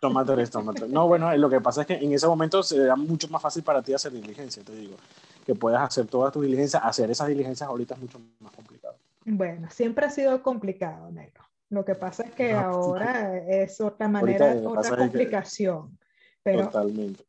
[0.00, 0.88] Toma tres, toma tres.
[0.88, 3.82] No, bueno, lo que pasa es que en ese momento será mucho más fácil para
[3.82, 4.96] ti hacer diligencia, te digo.
[5.44, 8.96] Que puedas hacer todas tus diligencias, hacer esas diligencias ahorita es mucho más complicado.
[9.24, 11.42] Bueno, siempre ha sido complicado, negro.
[11.70, 15.98] Lo que pasa es que ahora es otra manera, otra complicación.
[16.42, 17.24] pero, totalmente.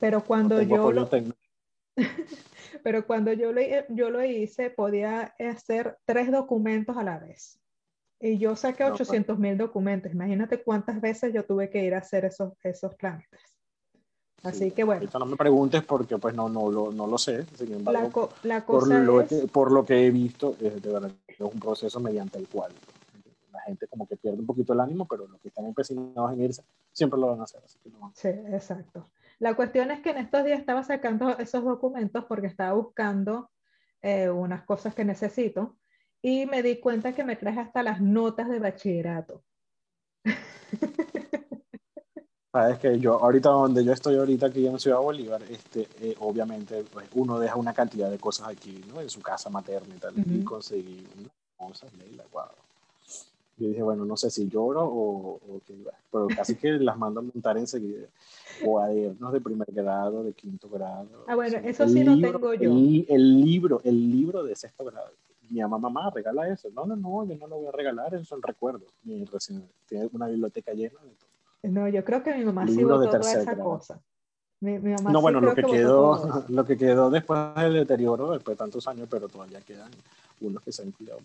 [0.00, 1.08] Pero cuando yo lo,
[2.82, 7.60] pero cuando yo lo, yo lo hice, podía hacer tres documentos a la vez.
[8.20, 9.38] Y yo saqué 800 pues.
[9.38, 10.12] mil documentos.
[10.12, 13.40] Imagínate cuántas veces yo tuve que ir a hacer esos, esos trámites.
[14.42, 15.08] Así que bueno.
[15.18, 17.44] no me preguntes porque pues no, no, lo, no lo sé.
[17.56, 21.40] Sin embargo, la, por, lo que, por lo que he visto, es, de verdad, es
[21.40, 22.72] un proceso mediante el cual
[23.52, 26.42] la gente como que pierde un poquito el ánimo, pero los que están empecinados en
[26.42, 27.62] irse siempre lo van a hacer.
[27.64, 29.10] Así que Sí, exacto.
[29.38, 33.50] La cuestión es que en estos días estaba sacando esos documentos porque estaba buscando
[34.02, 35.76] eh, unas cosas que necesito
[36.22, 39.42] y me di cuenta que me traje hasta las notas de bachillerato.
[42.50, 46.82] Sabes que yo, ahorita donde yo estoy ahorita aquí en Ciudad Bolívar, este, eh, obviamente
[46.90, 49.02] pues, uno deja una cantidad de cosas aquí, ¿no?
[49.02, 52.46] En su casa materna y tal, y conseguí unas cosas, Leila, wow.
[53.58, 55.74] Yo dije, bueno, no sé si lloro o, o qué,
[56.10, 58.06] pero casi que las mando a montar enseguida.
[58.64, 61.24] Cuadernos de primer grado, de quinto grado.
[61.26, 62.70] Ah, bueno, eso sí lo tengo yo.
[62.70, 65.10] El, el, libro, el libro de sexto grado.
[65.50, 66.68] Mi mamá, mamá, regala eso.
[66.74, 68.88] No, no, no, yo no lo voy a regalar, esos son recuerdos.
[69.02, 71.28] Mi recién, tiene una biblioteca llena de todo.
[71.62, 74.00] No, yo creo que mi mamá sí votó toda esa cosa.
[74.60, 78.32] Mi, mi mamá no, sí bueno, lo que, quedó, lo que quedó después del deterioro,
[78.32, 79.90] después de tantos años, pero todavía quedan
[80.40, 81.20] unos que se han cuidado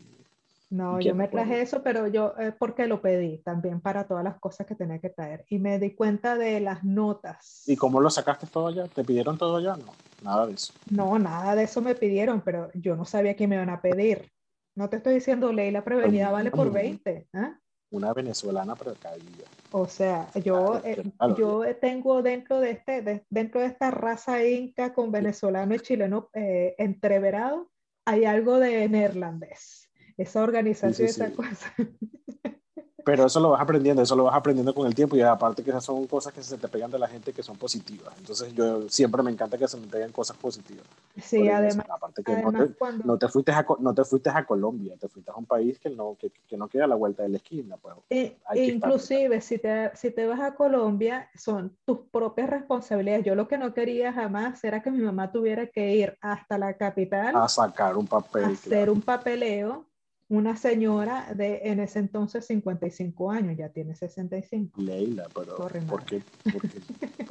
[0.73, 4.39] No, yo me traje eso, pero yo eh, porque lo pedí también para todas las
[4.39, 5.45] cosas que tenía que traer.
[5.47, 7.61] Y me di cuenta de las notas.
[7.67, 8.87] ¿Y cómo lo sacaste todo allá?
[8.87, 9.77] ¿Te pidieron todo allá?
[9.77, 10.73] No, nada de eso.
[10.89, 14.31] No, nada de eso me pidieron, pero yo no sabía que me iban a pedir.
[14.73, 17.11] No te estoy diciendo, ley la prevenida vale por 20.
[17.11, 17.53] ¿eh?
[17.91, 19.45] Una venezolana precaída.
[19.69, 21.03] O sea, yo, eh,
[21.37, 26.31] yo tengo dentro de, este, de, dentro de esta raza inca con venezolano y chileno
[26.33, 27.69] eh, entreverado,
[28.05, 29.82] hay algo de neerlandés.
[30.17, 31.35] Esa organización, Sí, sí, esa sí.
[31.35, 31.73] cosa.
[33.05, 35.71] Pero eso lo vas aprendiendo, eso lo vas aprendiendo con el tiempo y aparte que
[35.71, 38.13] esas son cosas que se te pegan de la gente que son positivas.
[38.17, 40.85] Entonces yo siempre me encanta que se me peguen cosas positivas.
[41.21, 43.03] Sí, Por eso, además, aparte que además no, te, cuando...
[43.03, 45.89] no, te fuiste a, no te fuiste a Colombia, te fuiste a un país que
[45.89, 47.75] no, que, que no queda a la vuelta de la esquina.
[47.77, 47.95] Pues.
[48.09, 53.25] E- inclusive si te, si te vas a Colombia, son tus propias responsabilidades.
[53.25, 56.77] Yo lo que no quería jamás era que mi mamá tuviera que ir hasta la
[56.77, 58.45] capital a sacar un papel.
[58.45, 58.53] a claro.
[58.53, 59.87] hacer un papeleo.
[60.29, 64.81] Una señora de en ese entonces 55 años, ya tiene 65.
[64.81, 66.23] Leila, pero Corre, ¿por qué?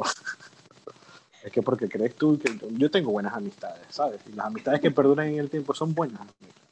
[1.45, 4.21] Es que porque crees tú que yo tengo buenas amistades, ¿sabes?
[4.29, 6.21] Y las amistades que perduran en el tiempo son buenas.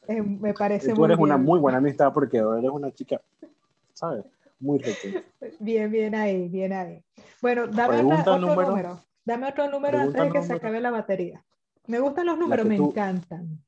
[0.07, 3.19] Eh, me parece tú muy eres una muy buena amistad porque eres una chica,
[3.93, 4.23] ¿sabes?
[4.61, 5.23] Muy rica.
[5.59, 7.03] Bien, bien ahí, bien ahí.
[7.41, 8.99] Bueno, dame Pregunta otra- otro número- número.
[9.25, 11.43] Dame otro número antes de que se acabe la batería.
[11.87, 13.61] Me gustan los números, me tú- encantan.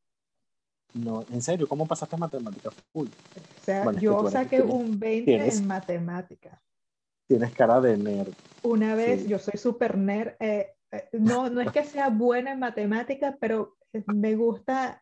[0.94, 2.74] No, en serio, ¿cómo pasaste matemáticas?
[2.94, 3.06] O
[3.62, 6.60] sea, Bueno, yo eres- saqué un 20 tienes- en matemáticas.
[7.28, 8.30] Tienes cara de nerd.
[8.64, 9.28] Una vez, Sí.
[9.30, 13.76] yo soy súper nerd, eh, eh, no, no es que sea buena en matemáticas, pero
[13.92, 15.02] eh, me gusta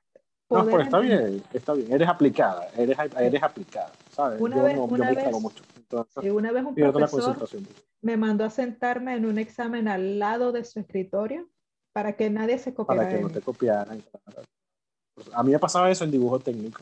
[0.49, 1.91] No, poder pero está bien, está bien.
[1.91, 4.39] Eres aplicada, eres, eres aplicada, ¿sabes?
[4.39, 5.63] Una yo vez- no, una vez- mucho.
[5.75, 7.67] Entonces, Y una vez un pierdo la profesor concentración.
[8.01, 11.49] me mandó a sentarme en un examen al lado de su escritorio
[11.93, 14.01] para que nadie se copiara Para que no te copiaran.
[15.33, 16.81] A mí me pasaba eso en dibujo técnico.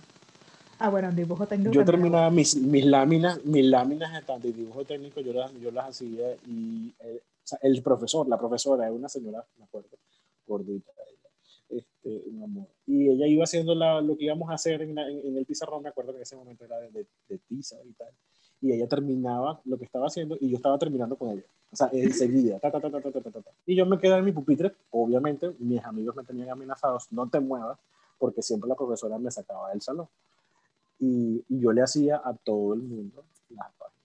[0.80, 4.12] Ah, bueno, en dibujo técnico Yo terminaba mis, mis láminas, mis láminas
[4.42, 8.38] de dibujo técnico, yo las, yo las hacía y el, o sea, el profesor, la
[8.38, 9.90] profesora, es una señora, me acuerdo,
[10.48, 10.92] gordita,
[11.70, 12.68] este, un amor.
[12.88, 15.46] Y ella iba haciendo la- lo que íbamos a hacer en, la- en- en el
[15.46, 18.10] pizarrón, me acuerdo que en ese momento era de, de, de tiza y tal.
[18.62, 21.44] Y ella terminaba lo que estaba haciendo y yo estaba terminando con ella.
[21.72, 22.60] O sea, enseguida.
[22.60, 22.90] ta, ta, ta.
[23.66, 24.74] Y yo me quedé en mi pupitre.
[24.92, 27.78] Obviamente, mis amigos me tenían amenazados, no te muevas,
[28.20, 30.08] porque siempre la profesora me sacaba del salón
[31.00, 34.00] y, y yo le hacía a todo el mundo las páginas.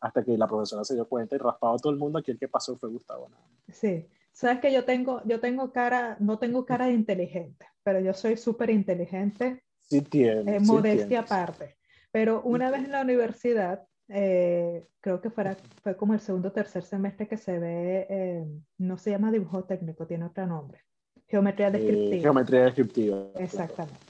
[0.00, 2.18] Hasta que la profesora se dio cuenta y raspaba a todo el mundo.
[2.18, 3.28] Aquí el que pasó fue Gustavo.
[3.28, 3.42] nada.
[3.72, 4.06] Sí.
[4.32, 8.36] Sabes que yo tengo, yo tengo cara, no tengo cara de inteligente, pero yo soy
[8.36, 10.56] súper inteligente, Sí tiene.
[10.56, 11.76] eh, sí modestia aparte.
[12.12, 16.52] Pero una vez en la universidad, eh, creo que fuera, fue como el segundo o
[16.52, 18.46] tercer semestre que se ve, eh,
[18.78, 20.84] no se llama dibujo técnico, tiene otro nombre,
[21.28, 22.22] geometría Eh, descriptiva.
[22.22, 23.26] geometría descriptiva.
[23.36, 24.00] Exactamente.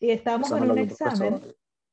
[0.00, 1.40] Y estábamos Esa en un examen,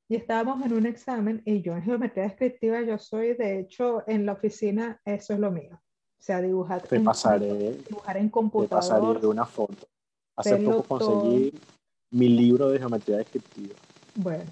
[0.07, 4.25] y estábamos en un examen, y yo en geometría descriptiva, yo soy, de hecho, en
[4.25, 5.75] la oficina, eso es lo mío.
[6.19, 8.29] O sea, dibujar Te en, pasaré, dibujar en te
[8.67, 9.87] pasaré computador, una foto.
[10.35, 11.53] Hace poco conseguí
[12.11, 13.75] mi libro de geometría descriptiva.
[14.15, 14.45] Bueno,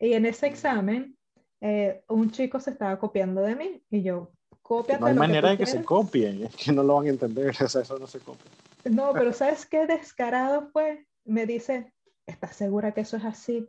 [0.00, 1.16] y en ese examen,
[1.60, 4.32] eh, un chico se estaba copiando de mí y yo,
[4.62, 7.54] cópiate No hay manera de que se copien, es que no lo van a entender,
[7.64, 8.50] o sea, eso no se copia.
[8.84, 11.06] No, pero ¿sabes qué descarado fue?
[11.24, 11.92] Me dice,
[12.26, 13.68] ¿estás segura que eso es así?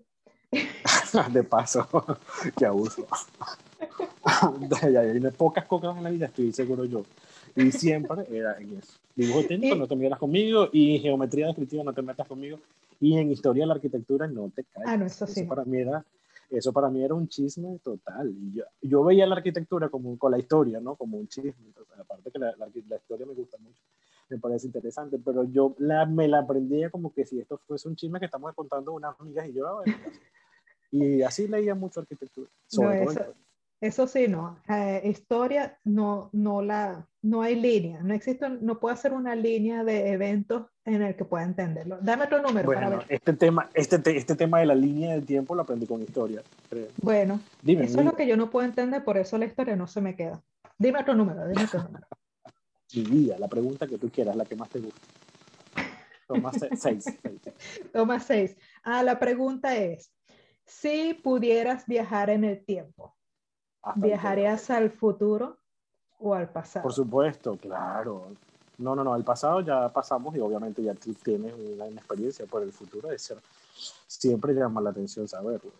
[1.32, 1.88] De paso,
[2.58, 3.08] qué abuso.
[4.23, 7.04] Hay pocas cosas en la vida, estoy seguro yo.
[7.56, 8.97] Y siempre era en eso.
[9.15, 10.69] Dibujo técnico, Y- no te metas conmigo.
[10.71, 12.60] Y geometría descriptiva, no te metas conmigo.
[12.99, 14.88] Y en historia de la arquitectura, no te caes.
[14.88, 15.43] Ah, no, eso sí.
[15.43, 16.04] para mí era,
[16.49, 18.30] eso para mí era un chisme total.
[18.32, 20.95] Y yo, yo veía la arquitectura como con la historia, ¿no?
[20.95, 21.54] Como un chisme.
[21.65, 23.78] Entonces, aparte que la, la, la historia me gusta mucho,
[24.34, 27.96] me parece interesante, pero yo la, me la aprendía como que si esto fuese un
[27.96, 29.93] chisme que estamos contando unas amigas y yo, ah, bueno,
[30.91, 32.50] y así leía mucho arquitectura.
[32.67, 33.43] Sobre No, todo eso- en-
[33.82, 34.58] Eso sí, no.
[34.69, 38.02] Eh, historia no, no la, no hay línea.
[38.02, 41.98] No existe, no puedo hacer una línea de eventos en el que pueda entenderlo.
[42.02, 43.08] Dame otro número para Bueno, ver.
[43.10, 46.41] este tema, este, te- este tema de la línea del tiempo lo aprendí con historia.
[46.69, 46.88] creo.
[47.02, 49.86] Bueno, Dime, eso es lo que yo no puedo entender, por eso la historia no
[49.86, 50.41] se me queda.
[50.78, 52.08] Dime otro número, dime otro número.
[52.93, 55.01] Mi vida, la pregunta que tú quieras, la que más te guste.
[56.27, 57.06] Toma seis.
[57.91, 58.56] Toma seis.
[58.84, 60.12] Ah, la pregunta es,
[60.65, 63.15] si pudieras viajar en el tiempo,
[63.95, 65.60] ¿viajarías al futuro
[66.19, 66.84] o al pasado?
[66.84, 68.32] Por supuesto, claro.
[68.77, 72.63] No, no, no, al pasado ya pasamos y obviamente ya tú tienes una, experiencia por
[72.63, 73.38] el futuro ser.
[74.08, 75.71] Siempre llama la atención saberlo.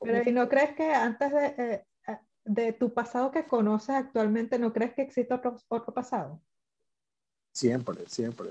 [0.00, 4.58] Pero ¿y no crees que antes de, eh, eh, de tu pasado que conoces actualmente,
[4.58, 6.40] no crees que existe otro, otro pasado?
[7.58, 8.46] Siempre, siempre.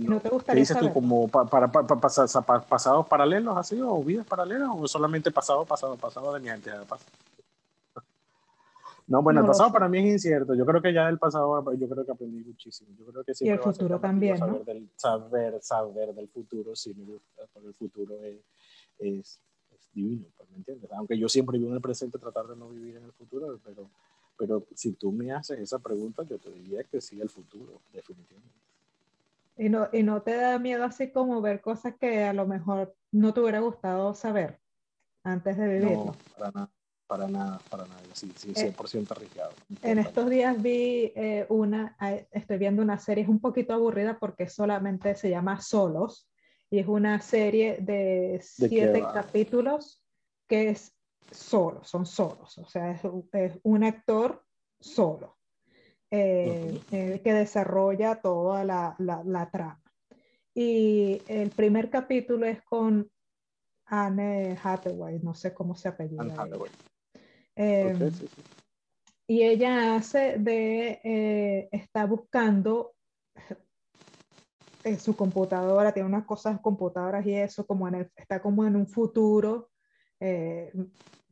[0.00, 4.68] ¿No te gustaría ¿Qué dices tú como para, para, pasados paralelos así o vidas paralelas
[4.72, 6.72] o solamente pasado, pasado, pasado de mi gente?
[9.06, 10.56] No, bueno, el pasado para mí es incierto.
[10.56, 12.90] Yo creo que ya del pasado, yo creo que aprendí muchísimo.
[12.98, 17.04] Yo creo que y el futuro también, saber, del, saber, saber del futuro, sí me
[17.04, 18.40] gusta, porque el futuro es,
[18.98, 19.40] es,
[19.70, 20.90] es divino, pues, ¿me entiendes?
[20.94, 23.88] Aunque yo siempre vivo en el presente, tratar de no vivir en el futuro, pero
[24.38, 28.56] pero si tú me haces esa pregunta, yo te diría que sí, el futuro, definitivamente.
[29.56, 32.94] ¿Y no, ¿Y no te da miedo así como ver cosas que a lo mejor
[33.10, 34.60] no te hubiera gustado saber
[35.24, 36.04] antes de vivirlo?
[36.04, 36.70] No, para nada,
[37.08, 38.00] para nada, para nada.
[38.12, 39.50] Sí, sí 100% arriesgado.
[39.82, 41.96] En estos días vi eh, una,
[42.30, 46.30] estoy viendo una serie, es un poquito aburrida porque solamente se llama Solos
[46.70, 50.04] y es una serie de siete capítulos
[50.46, 50.97] que es
[51.30, 53.00] solo, son solos, o sea, es,
[53.62, 54.44] un actor
[54.80, 55.36] solo
[56.10, 59.82] eh, eh, que desarrolla toda la, la, trama.
[60.54, 63.10] Y el primer capítulo es con
[63.86, 66.22] Anne Hathaway, no sé cómo se apellida.
[66.22, 66.70] Anne Hathaway.
[67.56, 68.10] Em,
[69.26, 72.94] y ella hace de, eh, está buscando
[74.84, 78.76] en su computadora, tiene unas cosas computadoras y eso, como en el, está como en
[78.76, 79.68] un futuro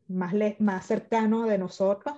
[0.09, 2.17] más, más cercano de nosotros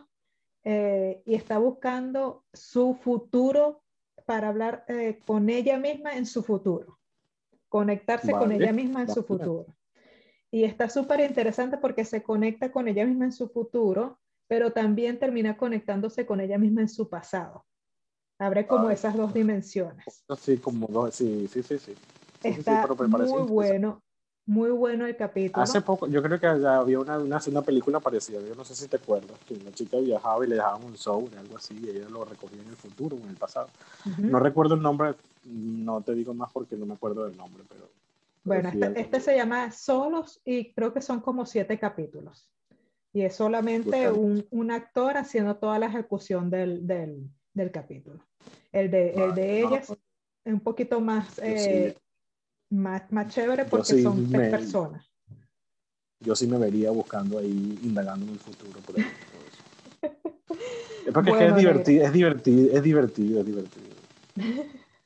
[0.64, 3.82] eh, y está buscando su futuro
[4.26, 6.98] para hablar eh, con ella misma en su futuro,
[7.68, 9.74] conectarse con ella misma en su futuro.
[10.50, 15.18] Y está súper interesante porque se conecta con ella misma en su futuro, pero también
[15.18, 17.64] termina conectándose con ella misma en su pasado.
[18.38, 20.24] Abre como esas dos dimensiones.
[20.38, 21.94] Sí, como dos, sí, sí, sí, sí.
[22.42, 24.02] Está muy bueno,
[24.48, 25.62] muy bueno el capítulo.
[25.62, 28.88] Hace poco, yo creo que había una, una, una, película parecida, yo no sé si
[28.88, 31.90] te acuerdas, que una chica viajaba y le dejaban un show o algo así, y
[31.90, 33.68] ella lo recogía en el futuro o en el pasado.
[34.16, 37.90] No recuerdo el nombre, no te digo más porque no me acuerdo del nombre, pero...
[38.42, 42.50] Bueno, este, este, se llama Solos y creo que son como siete capítulos.
[43.12, 48.20] Y es solamente un, un, actor haciendo toda la ejecución del, del, del capítulo.
[48.72, 49.94] El de, el de ella es
[50.46, 51.38] un poquito más
[52.70, 55.10] más, más chévere porque son tres personas.
[56.20, 59.08] Yo sí me vería buscando ahí, indagando en el futuro por, eso.
[61.06, 63.86] Es porque es, divertido, es divertido, es divertido, es divertido.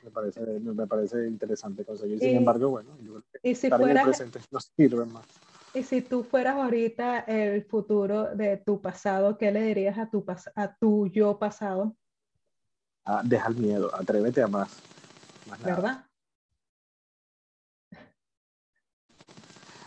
[0.02, 2.18] Me parece, me parece interesante conseguir.
[2.18, 5.24] Sin embargo, bueno, yo creo que y si estar en el presente nos sirve más.
[5.74, 10.24] Y si tú fueras ahorita el futuro de tu pasado, ¿qué le dirías a tu,
[10.56, 11.96] a tu yo pasado?
[13.04, 14.80] Ah, deja el miedo, atrévete a más.
[15.48, 16.04] más ¿Verdad?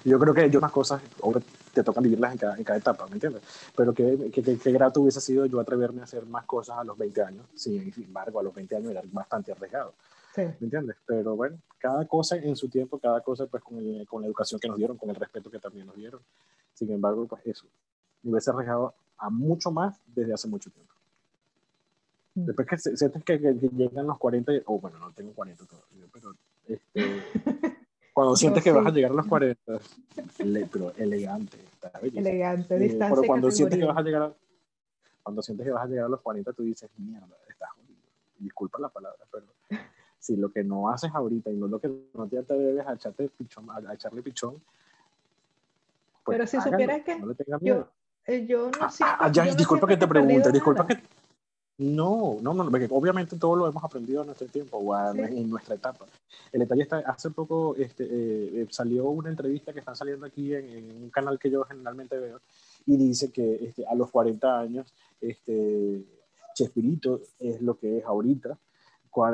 [0.05, 1.01] Yo creo que yo más cosas
[1.73, 3.41] te tocan vivirlas en cada, en cada etapa, ¿me entiendes?
[3.75, 6.95] Pero qué que, que, grato hubiese sido yo atreverme a hacer más cosas a los
[6.95, 7.45] 20 años.
[7.55, 9.93] Sin embargo, a los 20 años era bastante arriesgado.
[10.37, 10.97] ¿Me entiendes?
[11.07, 14.59] Pero bueno, cada cosa en su tiempo, cada cosa pues con, el, con la educación
[14.59, 16.21] que nos dieron, con el respeto que también nos dieron.
[16.73, 17.65] Sin embargo, pues eso,
[18.21, 20.93] me hubiese arriesgado a mucho más desde hace mucho tiempo.
[22.35, 22.45] Mm.
[22.45, 26.35] Después que sientes que, que, llegan los 40, o bueno, no tengo 40 todavía, pero
[26.67, 27.23] este,
[28.15, 29.61] Cuando sientes que vas a llegar a los 40,
[30.71, 31.57] pero elegante.
[32.01, 34.33] Elegante, eh, Pero cuando sientes que vas a llegar a,
[35.21, 37.99] cuando sientes que vas a llegar a los 40, tú dices, mierda, estás jodido.
[38.39, 39.45] Disculpa la palabra, pero
[40.17, 43.27] si lo que no haces ahorita y no lo que no te atreves a, echarte
[43.37, 44.61] pichón, a, echarle pichón,
[46.23, 47.89] pues pero si supieras que no le yo,
[48.27, 51.03] eh, yo no ah, siento, ah, ya, disculpa que te pregunte, disculpa que
[51.77, 55.75] no, no, no, porque obviamente todo lo hemos aprendido en nuestro tiempo o en nuestra
[55.75, 56.05] etapa.
[56.51, 60.53] El detalle está, hace poco este, eh, eh, salió una entrevista que está saliendo aquí
[60.53, 62.39] en, un canal que yo generalmente veo
[62.85, 66.05] y dice que este, a los 40 años este,
[66.53, 68.57] Chespirito es lo que es ahorita,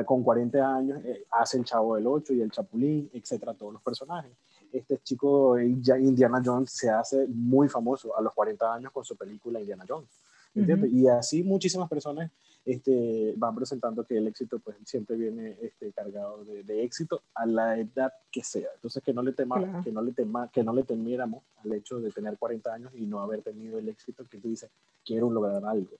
[0.04, 3.82] con 40 años eh, hace el Chavo del 8 y el Chapulín, etcétera, todos los
[3.82, 4.32] personajes.
[4.72, 9.60] Este chico Indiana Jones se hace muy famoso a los 40 años con su película
[9.60, 10.08] Indiana Jones.
[10.54, 12.30] Y así muchísimas personas
[12.64, 17.78] este, van presentando que el éxito pues siempre viene este, cargado de, éxito a la
[17.78, 18.68] edad que sea.
[18.74, 22.00] Entonces que no le tema, que no le tema, que no le temiéramos al hecho
[22.00, 24.70] de tener 40 años y no haber tenido el éxito que tú dices,
[25.04, 25.96] quiero lograr algo.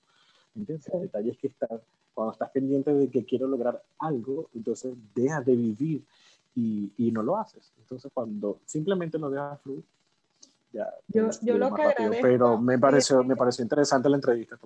[0.55, 0.87] ¿Entiendes?
[0.93, 1.81] El detalle es que estás,
[2.13, 6.03] cuando estás pendiente de que quiero lograr algo, entonces dejas de vivir
[6.55, 7.73] y, y no lo haces.
[7.79, 9.83] Entonces, cuando simplemente lo dejas fluir,
[10.73, 10.93] ya.
[11.07, 12.27] Yo, yo lo que agradezco.
[12.27, 14.57] Pero me pareció, me pareció interesante la entrevista.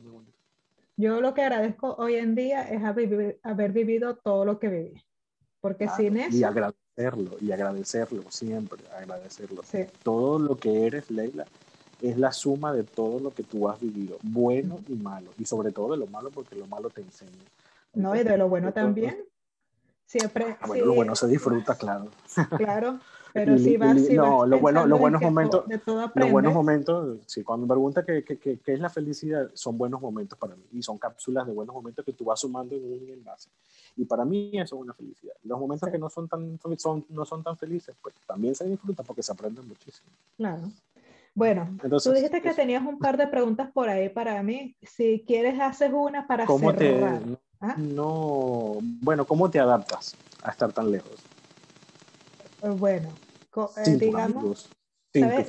[0.96, 5.04] Yo lo que agradezco hoy en día es haber, haber vivido todo lo que viví.
[5.62, 6.36] Porque sin eso.
[6.36, 9.62] Y agradecerlo, y agradecerlo siempre, agradecerlo.
[10.02, 11.46] Todo lo que eres, Leila,
[12.02, 15.72] es la suma de todo lo que tú has vivido, bueno y malo, y sobre
[15.72, 17.32] todo de lo malo porque lo malo te enseña.
[17.94, 19.24] no, y de lo bueno también.
[20.06, 20.58] Siempre.
[20.62, 22.10] Ah, bueno, lo bueno se disfruta, claro.
[22.56, 23.00] Claro,
[23.38, 24.02] pero si vas.
[24.02, 25.64] Si no, los buenos, los buenos momentos.
[26.16, 30.02] los buenos momentos, sí, cuando me pregunta qué, qué, qué, es la felicidad, son buenos
[30.02, 30.64] momentos para mí.
[30.74, 33.50] Y son cápsulas de buenos momentos que tú vas sumando en un enlace.
[33.96, 35.34] Y para mí eso es una felicidad.
[35.44, 39.06] Los momentos que no son, tan, son, no son tan felices, pues también se disfrutan
[39.06, 40.10] porque se aprenden muchísimo.
[40.36, 40.64] Claro.
[41.36, 44.76] Bueno, tú dijiste que tenías un par de preguntas por ahí para mí.
[44.82, 47.22] Si quieres, haces una para ¿Cómo cerrar.
[47.22, 47.76] Te, ¿Ah?
[47.78, 51.24] no, bueno, ¿cómo te adaptas a estar tan lejos?
[52.62, 53.12] Bueno,
[53.78, 54.70] eh, digamos,
[55.14, 55.48] ¿sabes,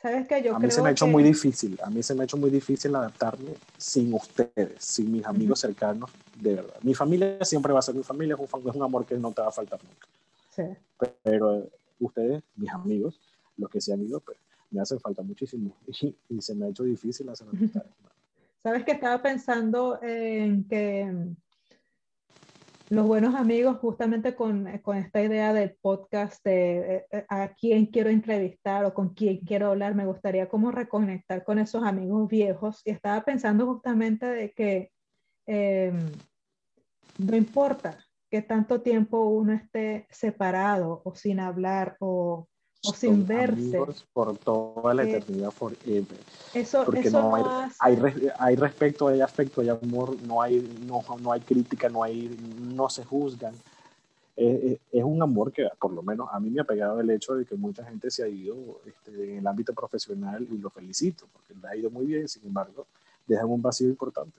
[0.00, 2.22] ¿sabes, que yo a mí se me ha hecho muy difícil, a mí se me
[2.22, 6.76] ha hecho muy difícil adaptarme sin ustedes, sin mis amigos cercanos, de verdad.
[6.82, 9.32] Mi familia siempre va a ser mi familia, es un, es un amor que no
[9.32, 10.06] te va a faltar nunca.
[10.50, 10.62] Sí.
[11.22, 13.20] Pero, eh, ustedes, mis amigos,
[13.56, 14.38] los que se han ido, pues
[14.70, 15.74] me hacen falta muchísimo
[16.28, 17.46] y, se me ha hecho difícil hacer
[18.62, 21.34] Sabes que estaba pensando en que
[22.90, 28.08] los buenos amigos, justamente con, con esta idea del podcast de eh, a quién quiero
[28.08, 32.80] entrevistar o con quién quiero hablar, me gustaría como reconectar con esos amigos viejos.
[32.84, 34.90] Y estaba pensando justamente de que
[35.46, 36.12] em,
[37.18, 37.98] no importa
[38.30, 42.48] que tanto tiempo uno esté separado o sin hablar o
[42.84, 43.78] o sin verse.
[44.12, 46.18] Por toda la eh, eternidad, forever.
[46.54, 47.44] Eso, Porque no, hay,
[47.80, 47.98] hay,
[48.38, 52.88] hay, respeto, hay afecto, hay amor, no hay, no, no hay crítica, no, hay, no
[52.88, 53.54] se juzgan.
[54.36, 57.44] es un amor que, por lo menos, a mí me ha pegado el hecho de
[57.44, 61.54] que mucha gente se ha ido este, en el ámbito profesional y lo felicito, porque
[61.60, 62.86] le ha ido muy bien, sin embargo,
[63.26, 64.38] dejan un vacío importante.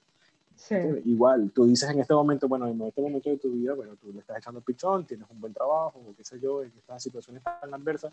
[1.06, 4.12] Igual, tú dices en este momento, bueno, en este momento de tu vida, bueno, tú
[4.12, 7.44] le estás echando pichón, tienes un buen trabajo, o qué sé yo, en estas situaciones
[7.44, 8.12] tan adversas,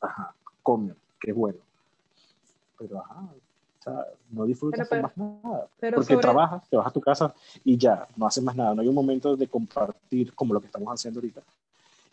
[0.00, 1.58] ajá, come, qué bueno.
[2.78, 5.68] Pero, ajá, o sea, no disfrutas más nada.
[5.94, 8.74] porque trabajas, te vas a tu casa y ya, no haces más nada.
[8.74, 11.42] No hay un momento de compartir como lo que estamos haciendo ahorita.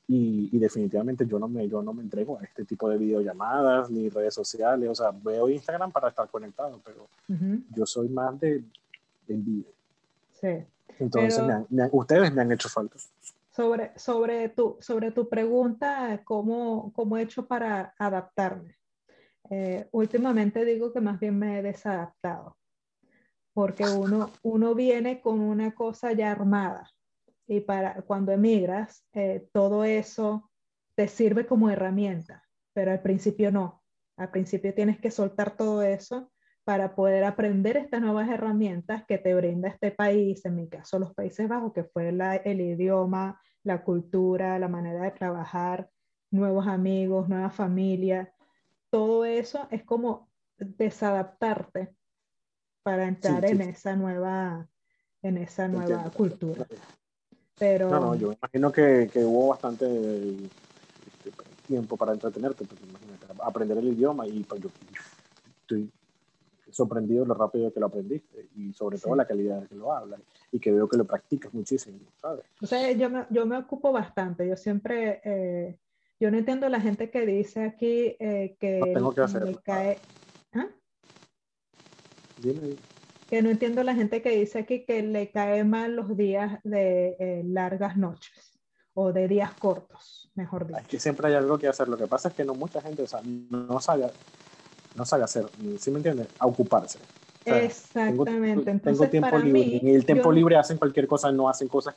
[0.07, 3.89] Y, y, definitivamente yo no, me, yo no me entrego a este tipo de videollamadas
[3.89, 4.89] ni redes sociales.
[4.89, 7.07] O sea, veo Instagram para estar conectado, pero
[7.73, 8.61] yo soy más de,
[9.27, 9.65] en
[10.31, 10.65] Sí.
[10.99, 11.43] Entonces,
[11.91, 12.97] ustedes me han hecho falta.
[13.51, 18.77] Sobre, sobre, tu, sobre tu pregunta, ¿cómo, ¿cómo he hecho para adaptarme?
[19.49, 22.55] Eh, últimamente digo que más bien me he desadaptado,
[23.53, 26.89] porque uno, uno viene con una cosa ya armada
[27.47, 30.49] y para cuando emigras, eh, todo eso
[30.95, 33.83] te sirve como herramienta, pero al principio no.
[34.15, 36.30] Al principio tienes que soltar todo eso
[36.63, 41.13] para poder aprender estas nuevas herramientas que te brinda este país, en mi caso los
[41.13, 45.89] Países Bajos, que fue el idioma, la cultura, la manera de trabajar,
[46.29, 48.33] nuevos amigos, nueva familia,
[48.89, 51.95] todo eso es como desadaptarte
[52.83, 54.67] para entrar en esa nueva,
[55.21, 56.65] en esa nueva cultura.
[57.57, 61.31] Pero, no, no, yo imagino que, que hubo bastante este,
[61.67, 64.69] tiempo para entretenerte, porque imagínate, aprender el idioma y pues, yo
[65.61, 65.91] estoy
[66.71, 70.19] sorprendido lo rápido que lo aprendiste y sobre todo la calidad de que lo hablas
[70.51, 72.45] y que veo que lo practicas muchísimo, ¿sabes?
[72.61, 75.77] O sea, yo me, yo me ocupo bastante, yo siempre, eh,
[76.19, 79.99] yo no entiendo la gente que dice aquí eh, que, tengo que hacer, cae...
[80.53, 80.67] ¿Ah?
[83.29, 87.15] Que no entiendo la gente que dice aquí que le cae mal los días de
[87.19, 88.59] eh, largas noches
[88.93, 90.79] o de días cortos, mejor dicho.
[90.79, 91.87] Aquí siempre hay algo que hacer.
[91.87, 94.05] Lo que pasa es que no mucha gente o sea, no sabe
[94.95, 95.45] no sabe hacer,
[95.79, 96.27] ¿sí me entiendes?
[96.39, 96.99] A ocuparse.
[97.45, 98.79] Exactamente.
[98.79, 99.77] Tengo, tiempo libre.
[99.77, 101.95] en el tiempo libre hacen cualquier cosa, no hacen cosas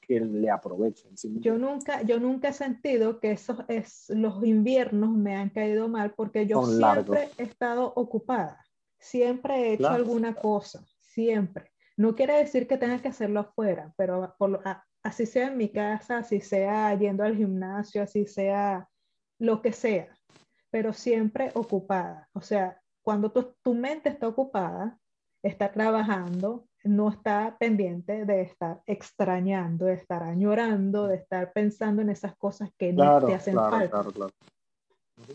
[0.00, 1.10] que le aprovechen.
[1.40, 6.12] yo, nunca, yo nunca he sentido que esos es, los inviernos me han caído mal
[6.14, 8.64] porque yo siempre he estado ocupada.
[8.98, 11.70] Siempre he hecho alguna cosa, siempre.
[11.96, 14.62] No quiere decir que tenga que hacerlo afuera, pero por,
[15.02, 18.88] así sea en mi casa, así sea yendo al gimnasio, así sea
[19.38, 20.15] lo que sea
[20.76, 22.28] pero siempre ocupada.
[22.34, 24.98] O sea, cuando tu, tu mente está ocupada,
[25.42, 32.10] está trabajando, no está pendiente de estar extrañando, de estar añorando, de estar pensando en
[32.10, 33.88] esas cosas que no te hacen falta.
[33.88, 34.32] Claro, claro.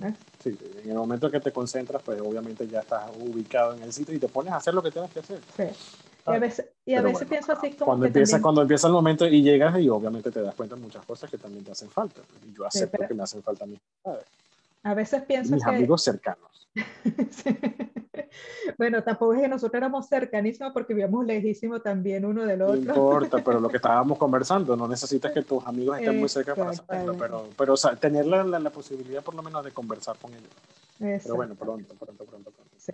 [0.03, 0.13] ¿Eh?
[0.43, 4.13] Sí, en el momento que te concentras, pues obviamente ya estás ubicado en el sitio
[4.13, 5.39] y te pones a hacer lo que tienes que hacer.
[5.57, 5.63] Sí.
[6.27, 9.25] Y a veces, y a veces pienso así como cuando empieza, cuando empieza el momento
[9.25, 12.21] y llegas y obviamente te das cuenta de muchas cosas que también te hacen falta.
[12.47, 13.79] Y yo acepto que me hacen falta a mí.
[14.05, 14.11] A
[14.93, 16.69] veces pienso Mis amigos cercanos.
[18.77, 22.75] Bueno, tampoco es que nosotros éramos cercanísimos porque vivíamos lejísimos también uno del otro.
[22.75, 26.55] No importa, pero lo que estábamos conversando, no necesitas que tus amigos estén muy cerca
[26.55, 30.49] para saberlo, pero, pero tener la, la, posibilidad por lo menos de conversar con ellos.
[30.97, 32.51] Pero bueno, pronto, pronto, pronto.
[32.51, 32.75] pronto.
[32.77, 32.93] Sí.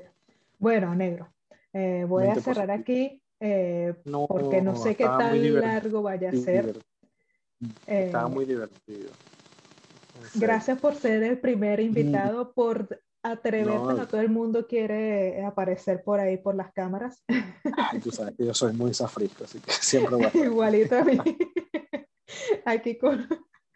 [0.59, 1.29] Bueno, negro,
[1.73, 3.93] eh, voy a cerrar aquí eh,
[4.27, 6.77] porque no sé qué tan largo vaya a ser.
[7.85, 9.11] Estaba eh, muy divertido.
[10.35, 14.07] Gracias por ser el primer invitado, por atreverte, no.
[14.07, 17.23] todo el mundo quiere aparecer por ahí por las cámaras.
[17.77, 21.03] Ay, tú sabes que yo soy muy safrisco, así que siempre voy a Igualito a
[21.03, 21.17] mí.
[22.65, 23.27] Aquí con...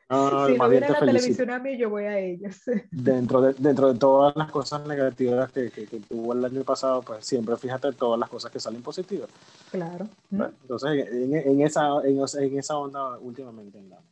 [0.09, 2.57] No, si no viene la televisión a mí, yo voy a ellos.
[2.91, 7.25] Dentro de, dentro de todas las cosas negativas que, que, tuvo el año pasado, pues
[7.25, 9.29] siempre fíjate todas las cosas que salen positivas.
[9.71, 10.09] Claro.
[10.29, 14.03] Entonces, en, en, esa, en, en, esa onda últimamente andamos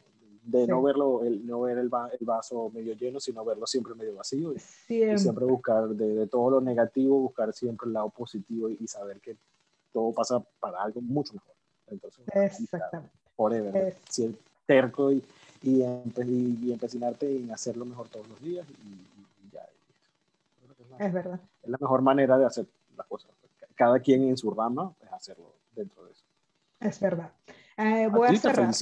[0.50, 1.90] de no verlo, el, no ver el,
[2.20, 6.62] el, vaso medio lleno, sino verlo siempre medio vacío y siempre, buscar de, todo lo
[6.62, 9.38] negativo, buscar siempre el lado positivo y, saber que
[9.94, 11.54] todo pasa para algo mucho mejor.
[11.88, 13.14] Entonces, Exactamente.
[13.36, 13.98] Forever, es.
[14.10, 14.32] ser
[14.66, 15.24] terco y,
[15.62, 19.68] y, y, empecinarte en hacerlo mejor todos los días y, ya.
[21.06, 21.40] Es, verdad.
[21.62, 22.66] Es la mejor manera de hacer
[22.98, 23.32] las cosas.
[23.76, 26.26] Cada quien en su rama es hacerlo dentro de eso.
[26.80, 27.32] Es verdad.
[27.78, 28.74] Eh, voy a, a cerrar.